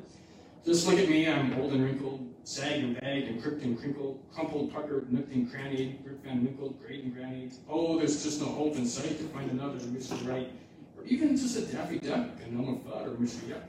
Just 0.66 0.88
look 0.88 0.98
at 0.98 1.08
me, 1.08 1.28
I'm 1.28 1.56
old 1.60 1.72
and 1.72 1.84
wrinkled, 1.84 2.34
sagged 2.42 2.82
and 2.82 3.00
bagged, 3.00 3.28
and 3.28 3.40
cricked 3.40 3.62
and 3.62 3.78
crinkled, 3.78 4.18
crumpled, 4.34 4.74
puckered, 4.74 5.12
nooked 5.12 5.32
and 5.32 5.48
crannied, 5.48 6.00
Rip 6.04 6.24
Van 6.24 6.44
Winkle, 6.44 6.70
great 6.84 7.04
and 7.04 7.14
grannied. 7.14 7.52
Oh, 7.68 7.96
there's 7.96 8.24
just 8.24 8.40
no 8.40 8.48
hope 8.48 8.74
in 8.74 8.86
sight 8.86 9.18
to 9.18 9.24
find 9.28 9.52
another 9.52 9.78
Mr. 9.78 10.28
Right, 10.28 10.50
or 10.98 11.04
even 11.04 11.36
just 11.36 11.56
a 11.58 11.60
Daffy 11.60 12.00
Duck, 12.00 12.30
an 12.44 12.56
Elmer 12.56 12.80
Fudd, 12.80 13.06
or 13.06 13.16
Mr. 13.22 13.44
Yuck. 13.48 13.62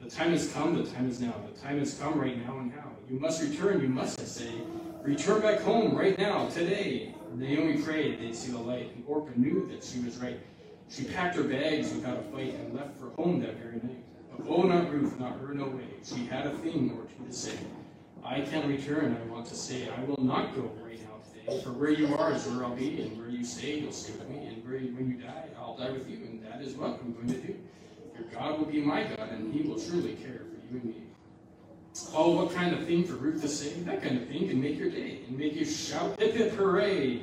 The 0.00 0.08
time 0.08 0.30
has 0.30 0.52
come, 0.52 0.80
the 0.80 0.88
time 0.88 1.10
is 1.10 1.20
now, 1.20 1.34
the 1.52 1.60
time 1.60 1.80
has 1.80 1.94
come 1.94 2.20
right 2.20 2.38
now 2.46 2.56
and 2.58 2.70
how. 2.70 2.92
You 3.10 3.18
must 3.18 3.42
return, 3.42 3.80
you 3.80 3.88
must, 3.88 4.20
I 4.20 4.24
say. 4.24 4.52
Return 5.02 5.42
back 5.42 5.58
home 5.62 5.96
right 5.96 6.16
now, 6.16 6.48
today. 6.50 7.16
Naomi 7.34 7.82
prayed 7.82 8.20
they'd 8.20 8.36
see 8.36 8.52
the 8.52 8.58
light, 8.58 8.94
and 8.94 9.02
Orpah 9.08 9.32
knew 9.34 9.68
that 9.72 9.82
she 9.82 9.98
was 9.98 10.18
right. 10.18 10.38
She 10.90 11.04
packed 11.04 11.36
her 11.36 11.44
bags 11.44 11.92
without 11.92 12.18
a 12.18 12.22
fight 12.22 12.54
and 12.54 12.74
left 12.74 12.96
for 12.98 13.10
home 13.10 13.40
that 13.40 13.56
very 13.56 13.74
night. 13.74 14.04
Oh, 14.48 14.62
not 14.62 14.90
Ruth, 14.90 15.18
not 15.18 15.38
her, 15.40 15.52
no 15.52 15.66
way. 15.66 15.84
She 16.04 16.24
had 16.26 16.46
a 16.46 16.50
thing 16.58 16.96
or 16.96 17.04
two 17.04 17.26
to 17.26 17.32
say. 17.32 17.58
I 18.24 18.40
can't 18.40 18.66
return, 18.66 19.16
I 19.20 19.32
want 19.32 19.46
to 19.46 19.54
say. 19.54 19.88
I 19.88 20.02
will 20.04 20.22
not 20.22 20.54
go 20.54 20.70
right 20.82 21.00
now 21.02 21.16
today. 21.32 21.62
For 21.62 21.72
where 21.72 21.90
you 21.90 22.14
are 22.16 22.32
is 22.32 22.46
where 22.46 22.64
I'll 22.64 22.74
be, 22.74 23.02
and 23.02 23.18
where 23.18 23.28
you 23.28 23.44
stay, 23.44 23.80
you'll 23.80 23.92
stay 23.92 24.12
with 24.12 24.28
me. 24.28 24.46
And 24.46 24.64
where 24.64 24.76
you, 24.76 24.94
when 24.94 25.10
you 25.10 25.16
die, 25.16 25.44
I'll 25.58 25.76
die 25.76 25.90
with 25.90 26.08
you, 26.08 26.16
and 26.18 26.42
that 26.44 26.62
is 26.62 26.74
what 26.74 27.00
I'm 27.00 27.12
going 27.12 27.28
to 27.28 27.46
do. 27.46 27.58
Your 28.16 28.28
God 28.32 28.58
will 28.58 28.66
be 28.66 28.80
my 28.80 29.04
God, 29.04 29.28
and 29.30 29.52
he 29.52 29.62
will 29.68 29.78
truly 29.78 30.14
care 30.14 30.38
for 30.38 30.74
you 30.74 30.80
and 30.80 30.84
me. 30.84 31.02
Oh, 32.14 32.30
what 32.30 32.54
kind 32.54 32.74
of 32.74 32.86
thing 32.86 33.04
for 33.04 33.14
Ruth 33.14 33.42
to 33.42 33.48
say? 33.48 33.70
That 33.80 34.02
kind 34.02 34.20
of 34.20 34.28
thing 34.28 34.48
can 34.48 34.60
make 34.60 34.78
your 34.78 34.90
day, 34.90 35.20
and 35.26 35.36
make 35.36 35.54
you 35.54 35.64
shout, 35.64 36.18
hip 36.20 36.34
hip 36.34 36.52
hooray! 36.52 37.22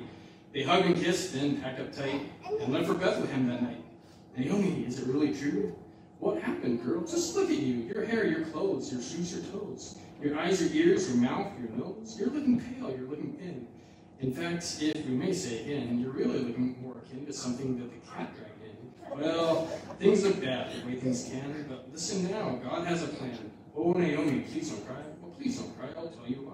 They 0.55 0.63
hugged 0.63 0.85
and 0.85 0.95
kissed, 0.95 1.33
then 1.33 1.57
packed 1.57 1.81
up 1.81 1.93
tight, 1.93 2.21
and 2.61 2.71
left 2.71 2.87
for 2.87 2.93
Bethlehem 2.93 3.45
that 3.49 3.61
night. 3.61 3.83
Naomi, 4.37 4.85
is 4.87 4.99
it 4.99 5.07
really 5.07 5.35
true? 5.35 5.75
What 6.19 6.41
happened, 6.41 6.81
girl? 6.81 7.01
Just 7.01 7.35
look 7.35 7.49
at 7.49 7.57
you. 7.57 7.91
Your 7.93 8.05
hair, 8.05 8.25
your 8.25 8.45
clothes, 8.45 8.89
your 8.89 9.01
shoes, 9.01 9.33
your 9.33 9.43
toes. 9.51 9.97
Your 10.21 10.39
eyes, 10.39 10.61
your 10.63 10.71
ears, 10.71 11.09
your 11.09 11.17
mouth, 11.17 11.51
your 11.59 11.71
nose. 11.71 12.15
You're 12.17 12.29
looking 12.29 12.61
pale, 12.61 12.89
you're 12.89 13.09
looking 13.09 13.33
thin. 13.33 13.67
In 14.21 14.33
fact, 14.33 14.77
if 14.79 15.05
we 15.05 15.13
may 15.13 15.33
say 15.33 15.61
again, 15.65 15.99
you're 15.99 16.13
really 16.13 16.39
looking 16.39 16.81
more 16.81 16.99
akin 16.99 17.25
to 17.25 17.33
something 17.33 17.77
that 17.77 17.91
the 17.91 18.09
cat 18.09 18.33
dragged 18.33 18.63
in. 18.63 19.19
Well, 19.19 19.65
things 19.99 20.23
look 20.23 20.41
bad 20.41 20.71
the 20.71 20.87
way 20.87 20.95
things 20.95 21.27
can, 21.29 21.65
but 21.67 21.91
listen 21.91 22.31
now, 22.31 22.61
God 22.63 22.87
has 22.87 23.03
a 23.03 23.07
plan. 23.07 23.51
Oh, 23.75 23.91
Naomi, 23.91 24.39
please 24.49 24.69
don't 24.69 24.87
cry. 24.87 25.03
Well, 25.21 25.31
please 25.37 25.59
don't 25.59 25.77
cry, 25.77 25.89
I'll 25.97 26.07
tell 26.07 26.25
you 26.25 26.47
why. 26.47 26.53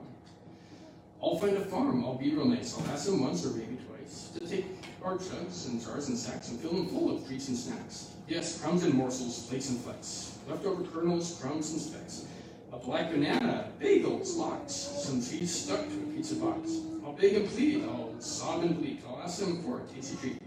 I'll 1.22 1.38
find 1.38 1.56
a 1.56 1.66
farm, 1.66 2.04
I'll 2.04 2.18
be 2.18 2.34
real 2.34 2.46
nice. 2.46 2.76
I'll 2.76 2.88
ask 2.88 3.06
them 3.06 3.22
once 3.22 3.46
or 3.46 3.52
maybe 3.52 3.76
twice 3.76 3.91
to 4.34 4.48
take 4.48 4.66
our 5.04 5.18
jugs 5.18 5.66
and 5.68 5.82
jars 5.82 6.10
and 6.10 6.18
sacks 6.18 6.50
and 6.50 6.60
fill 6.60 6.74
them 6.74 6.88
full 6.88 7.16
of 7.16 7.28
treats 7.28 7.48
and 7.48 7.58
snacks. 7.58 8.12
Yes, 8.28 8.62
crumbs 8.62 8.84
and 8.84 8.94
morsels, 8.94 9.48
flakes 9.48 9.70
and 9.70 9.80
flecks, 9.80 10.38
leftover 10.48 10.84
kernels, 10.84 11.40
crumbs 11.42 11.72
and 11.72 11.82
specks. 11.82 12.26
A 12.72 12.78
black 12.78 13.12
banana, 13.12 13.70
bagels, 13.82 14.38
lox, 14.38 14.74
some 14.74 15.22
cheese 15.22 15.64
stuck 15.64 15.88
to 15.88 15.94
a 15.96 16.16
pizza 16.16 16.36
box. 16.36 16.72
I'll 17.04 17.14
beg 17.14 17.34
and 17.34 17.50
plead, 17.50 17.84
I'll 17.84 18.16
sob 18.20 18.64
and 18.64 18.78
bleat, 18.78 19.02
I'll 19.08 19.22
ask 19.22 19.40
them 19.40 19.62
for 19.64 19.82
a 19.82 19.94
tasty 19.94 20.16
treat. 20.18 20.42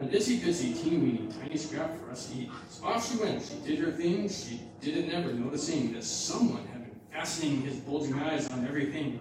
An 0.00 0.08
itsy 0.08 0.40
bitsy, 0.40 0.74
teeny 0.82 0.96
weeny, 0.98 1.28
tiny 1.40 1.56
scrap 1.56 1.98
for 1.98 2.10
us 2.10 2.26
to 2.26 2.36
eat. 2.36 2.50
So 2.68 2.86
off 2.86 3.10
she 3.10 3.18
went, 3.18 3.42
she 3.42 3.54
did 3.66 3.78
her 3.78 3.92
thing, 3.92 4.28
she 4.28 4.60
did 4.80 4.96
it 4.96 5.12
never, 5.12 5.32
noticing 5.32 5.92
that 5.92 6.04
someone 6.04 6.66
had 6.72 6.84
been 6.84 7.00
fastening 7.12 7.62
his 7.62 7.76
bulging 7.76 8.14
eyes 8.14 8.48
on 8.50 8.66
everything. 8.66 9.20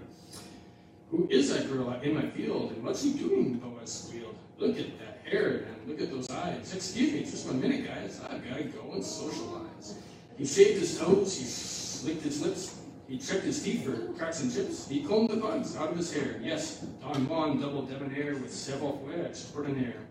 Who 1.11 1.27
is 1.29 1.51
that 1.51 1.67
girl 1.71 1.91
in 2.03 2.13
my 2.13 2.29
field, 2.29 2.71
and 2.71 2.83
what's 2.83 3.01
he 3.01 3.13
doing? 3.13 3.59
Oh, 3.63 3.69
Boaz 3.69 4.05
squealed. 4.05 4.35
Look 4.59 4.77
at 4.77 4.99
that 4.99 5.21
hair, 5.25 5.65
and 5.67 5.87
look 5.87 6.01
at 6.01 6.11
those 6.11 6.29
eyes. 6.29 6.73
Excuse 6.73 7.13
me, 7.13 7.21
just 7.21 7.47
one 7.47 7.59
minute, 7.59 7.87
guys. 7.87 8.21
I've 8.29 8.47
got 8.47 8.57
to 8.57 8.63
go 8.65 8.91
and 8.93 9.03
socialize. 9.03 9.95
He 10.37 10.45
shaved 10.45 10.79
his 10.79 10.99
toes, 10.99 11.35
he 11.35 12.07
licked 12.07 12.23
his 12.23 12.41
lips, 12.41 12.79
he 13.07 13.17
checked 13.17 13.43
his 13.43 13.61
teeth 13.63 13.85
for 13.85 14.13
cracks 14.13 14.41
and 14.41 14.53
chips. 14.53 14.87
He 14.87 15.03
combed 15.03 15.31
the 15.31 15.37
bugs 15.37 15.75
out 15.75 15.89
of 15.89 15.97
his 15.97 16.13
hair. 16.13 16.39
Yes, 16.43 16.85
Don 17.01 17.27
Juan 17.27 17.59
double 17.59 17.81
debonair 17.81 18.35
with 18.35 18.53
savoir 18.53 18.93
faire 19.07 19.25
extraordinaire. 19.25 20.07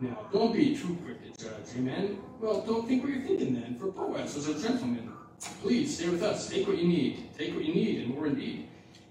Now, 0.00 0.26
don't 0.32 0.52
be 0.52 0.76
too 0.76 0.96
quick 1.04 1.22
to 1.22 1.44
judge, 1.44 1.52
eh, 1.74 1.78
amen? 1.78 2.18
Well, 2.40 2.62
don't 2.62 2.86
think 2.86 3.04
what 3.04 3.12
you're 3.12 3.22
thinking 3.22 3.54
then, 3.54 3.76
for 3.76 3.86
Boaz 3.86 4.34
was 4.34 4.48
a 4.48 4.60
gentleman. 4.60 5.12
Please, 5.62 5.96
stay 5.96 6.08
with 6.08 6.22
us. 6.22 6.48
Take 6.48 6.66
what 6.66 6.78
you 6.78 6.88
need. 6.88 7.36
Take 7.38 7.54
what 7.54 7.64
you 7.64 7.72
need, 7.72 8.00
and 8.00 8.14
more 8.14 8.26
indeed. 8.26 8.68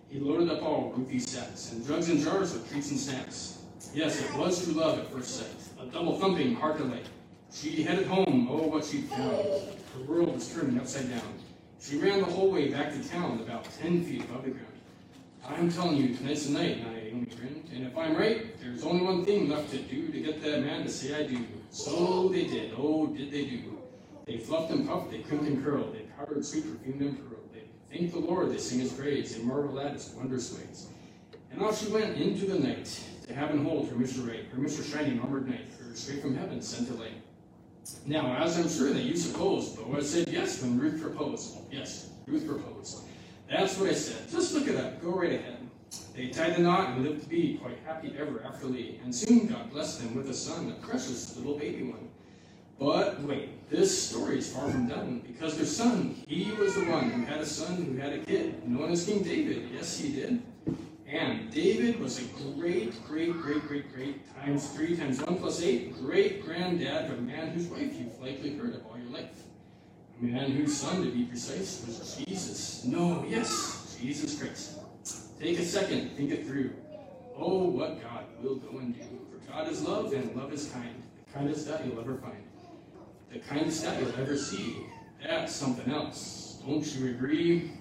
He 0.10 0.20
loaded 0.20 0.50
up 0.50 0.64
all 0.64 0.94
Ruthie's 0.96 1.30
sacks, 1.30 1.74
and 1.74 1.86
jugs 1.86 2.10
and 2.10 2.24
jars 2.24 2.54
with 2.54 2.70
treats 2.72 2.92
and 2.92 3.00
snacks. 3.00 3.60
Yes, 3.94 4.22
it 4.22 4.34
was 4.38 4.64
true 4.64 4.74
love 4.74 5.00
at 5.00 5.12
first 5.12 5.36
sight, 5.36 5.50
a 5.82 5.86
double 5.88 6.18
thumping 6.18 6.56
heart 6.56 6.78
delight. 6.78 7.06
She 7.52 7.84
headed 7.84 8.08
home, 8.08 8.48
oh, 8.50 8.68
what 8.68 8.86
she'd 8.86 9.06
found. 9.06 9.32
Her 9.34 10.04
world 10.08 10.34
was 10.34 10.54
turning 10.54 10.80
upside 10.80 11.10
down. 11.10 11.34
She 11.82 11.98
ran 11.98 12.20
the 12.20 12.26
whole 12.26 12.52
way 12.52 12.70
back 12.70 12.94
to 12.94 13.10
town, 13.10 13.42
about 13.42 13.68
ten 13.80 14.04
feet 14.04 14.24
above 14.24 14.46
the 14.46 14.52
ground. 14.52 14.68
I'm 15.44 15.72
telling 15.72 15.98
you, 15.98 16.16
tonight's 16.16 16.46
the 16.46 16.54
night, 16.54 16.84
Naomi 16.84 17.26
grinned. 17.26 17.70
And 17.74 17.86
if 17.86 17.98
I'm 17.98 18.16
right, 18.16 18.60
there's 18.62 18.84
only 18.84 19.04
one 19.04 19.26
thing 19.26 19.50
left 19.50 19.72
to 19.72 19.78
do 19.78 20.08
to 20.10 20.20
get 20.20 20.42
that 20.42 20.62
man 20.62 20.84
to 20.84 20.90
say 20.90 21.16
I 21.16 21.28
do. 21.28 21.46
So 21.72 22.30
they 22.30 22.46
did. 22.46 22.74
Oh, 22.78 23.08
did 23.08 23.32
they 23.32 23.46
do. 23.46 23.78
They 24.26 24.38
fluffed 24.38 24.72
and 24.72 24.88
puffed, 24.88 25.12
they 25.12 25.20
crimped 25.20 25.46
and 25.48 25.64
curled, 25.64 25.94
they 25.94 26.02
powdered, 26.18 26.46
sweet, 26.46 26.66
perfumed 26.66 27.02
and. 27.02 27.37
Thanked 27.98 28.14
the 28.14 28.20
Lord, 28.20 28.52
they 28.52 28.60
sing 28.60 28.80
his 28.80 28.94
praise, 28.94 29.36
they 29.36 29.42
marvel 29.42 29.80
at 29.80 29.94
his 29.94 30.14
wondrous 30.16 30.54
ways. 30.54 30.86
And 31.52 31.64
off 31.64 31.84
she 31.84 31.92
went 31.92 32.16
into 32.16 32.46
the 32.46 32.60
night 32.60 33.04
to 33.26 33.34
have 33.34 33.50
and 33.50 33.66
hold 33.66 33.90
her 33.90 33.96
Mr. 33.96 34.28
Right, 34.28 34.46
her 34.52 34.60
Mr. 34.60 34.88
Shining 34.88 35.20
armored 35.20 35.50
knight, 35.50 35.66
her 35.82 35.96
straight 35.96 36.22
from 36.22 36.38
heaven 36.38 36.62
sent 36.62 36.90
to. 36.90 37.08
Now, 38.06 38.36
as 38.36 38.60
I'm 38.60 38.70
sure 38.70 38.94
that 38.94 39.02
you 39.02 39.18
supposed, 39.18 39.78
Boaz 39.78 40.12
said 40.12 40.28
yes 40.28 40.62
when 40.62 40.80
Ruth 40.80 41.02
proposed. 41.02 41.58
Yes, 41.72 42.12
Ruth 42.28 42.46
proposed. 42.46 43.00
That's 43.50 43.76
what 43.80 43.90
I 43.90 43.94
said. 43.94 44.30
Just 44.30 44.54
look 44.54 44.68
it 44.68 44.76
up. 44.76 45.02
Go 45.02 45.10
right 45.10 45.34
ahead. 45.34 45.58
They 46.16 46.28
tied 46.28 46.56
the 46.56 46.62
knot 46.62 46.90
and 46.90 47.04
lived 47.04 47.24
to 47.24 47.30
be 47.30 47.56
quite 47.56 47.80
happy 47.84 48.14
ever 48.20 48.44
afterly. 48.46 49.00
And 49.04 49.16
soon 49.16 49.48
God 49.48 49.72
blessed 49.72 50.04
them 50.04 50.16
with 50.16 50.30
a 50.30 50.36
son, 50.36 50.70
a 50.70 50.86
precious 50.86 51.36
little 51.36 51.58
baby 51.58 51.84
one. 51.84 52.10
But 52.78 53.20
wait, 53.24 53.57
this 53.70 54.10
story 54.10 54.38
is 54.38 54.52
far 54.54 54.70
from 54.70 54.88
done 54.88 55.22
because 55.26 55.58
their 55.58 55.66
son, 55.66 56.16
he 56.28 56.52
was 56.54 56.76
the 56.76 56.86
one 56.86 57.12
who 57.12 57.26
had 57.26 57.42
a 57.42 57.46
son 57.46 57.84
who 57.84 57.98
had 57.98 58.14
a 58.14 58.20
kid, 58.20 58.68
known 58.68 58.92
as 58.92 59.06
King 59.06 59.24
David. 59.24 59.70
Yes, 59.74 60.00
he 60.00 60.14
did. 60.14 60.42
And 61.10 61.52
David 61.52 62.00
was 62.00 62.20
a 62.20 62.26
great, 62.54 63.06
great, 63.06 63.34
great, 63.34 63.66
great, 63.68 63.94
great, 63.94 64.36
times 64.36 64.68
three 64.70 64.96
times 64.96 65.22
one 65.22 65.38
plus 65.38 65.62
eight, 65.62 65.98
great 66.02 66.46
granddad 66.46 67.12
of 67.12 67.18
a 67.18 67.22
man 67.22 67.50
whose 67.50 67.68
wife 67.68 67.94
you've 67.98 68.20
likely 68.22 68.58
heard 68.58 68.76
of 68.76 68.86
all 68.86 68.98
your 68.98 69.12
life. 69.12 69.44
A 70.22 70.26
man 70.26 70.52
whose 70.52 70.76
son, 70.76 71.04
to 71.06 71.12
be 71.12 71.24
precise, 71.26 71.84
was 71.86 72.22
Jesus. 72.26 72.84
No, 72.86 73.26
yes, 73.30 73.98
Jesus 74.02 74.40
Christ. 74.40 74.80
Take 75.40 75.60
a 75.60 75.64
second, 75.64 76.12
think 76.18 76.32
it 76.32 76.46
through. 76.46 76.74
Oh, 77.36 77.66
what 77.66 78.02
God 78.02 78.26
will 78.42 78.56
go 78.56 78.80
and 78.80 78.94
do. 78.94 79.04
For 79.32 79.52
God 79.52 79.70
is 79.70 79.84
love, 79.84 80.12
and 80.12 80.36
love 80.36 80.52
is 80.52 80.70
kind. 80.72 81.04
The 81.28 81.34
kindest 81.34 81.68
that 81.68 81.86
you'll 81.86 82.00
ever 82.00 82.16
find. 82.16 82.47
The 83.32 83.40
kindest 83.40 83.84
that 83.84 84.00
you'll 84.00 84.16
ever 84.20 84.38
see. 84.38 84.78
That's 85.22 85.54
something 85.54 85.92
else. 85.94 86.62
Don't 86.66 86.86
you 86.96 87.10
agree? 87.10 87.72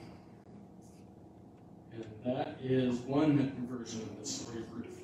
And 1.94 2.04
that 2.24 2.58
is 2.62 2.98
one 3.00 3.52
version 3.70 4.02
of 4.02 4.20
the 4.20 4.26
story 4.26 4.58
of 4.58 4.72
Ruth. 4.72 4.95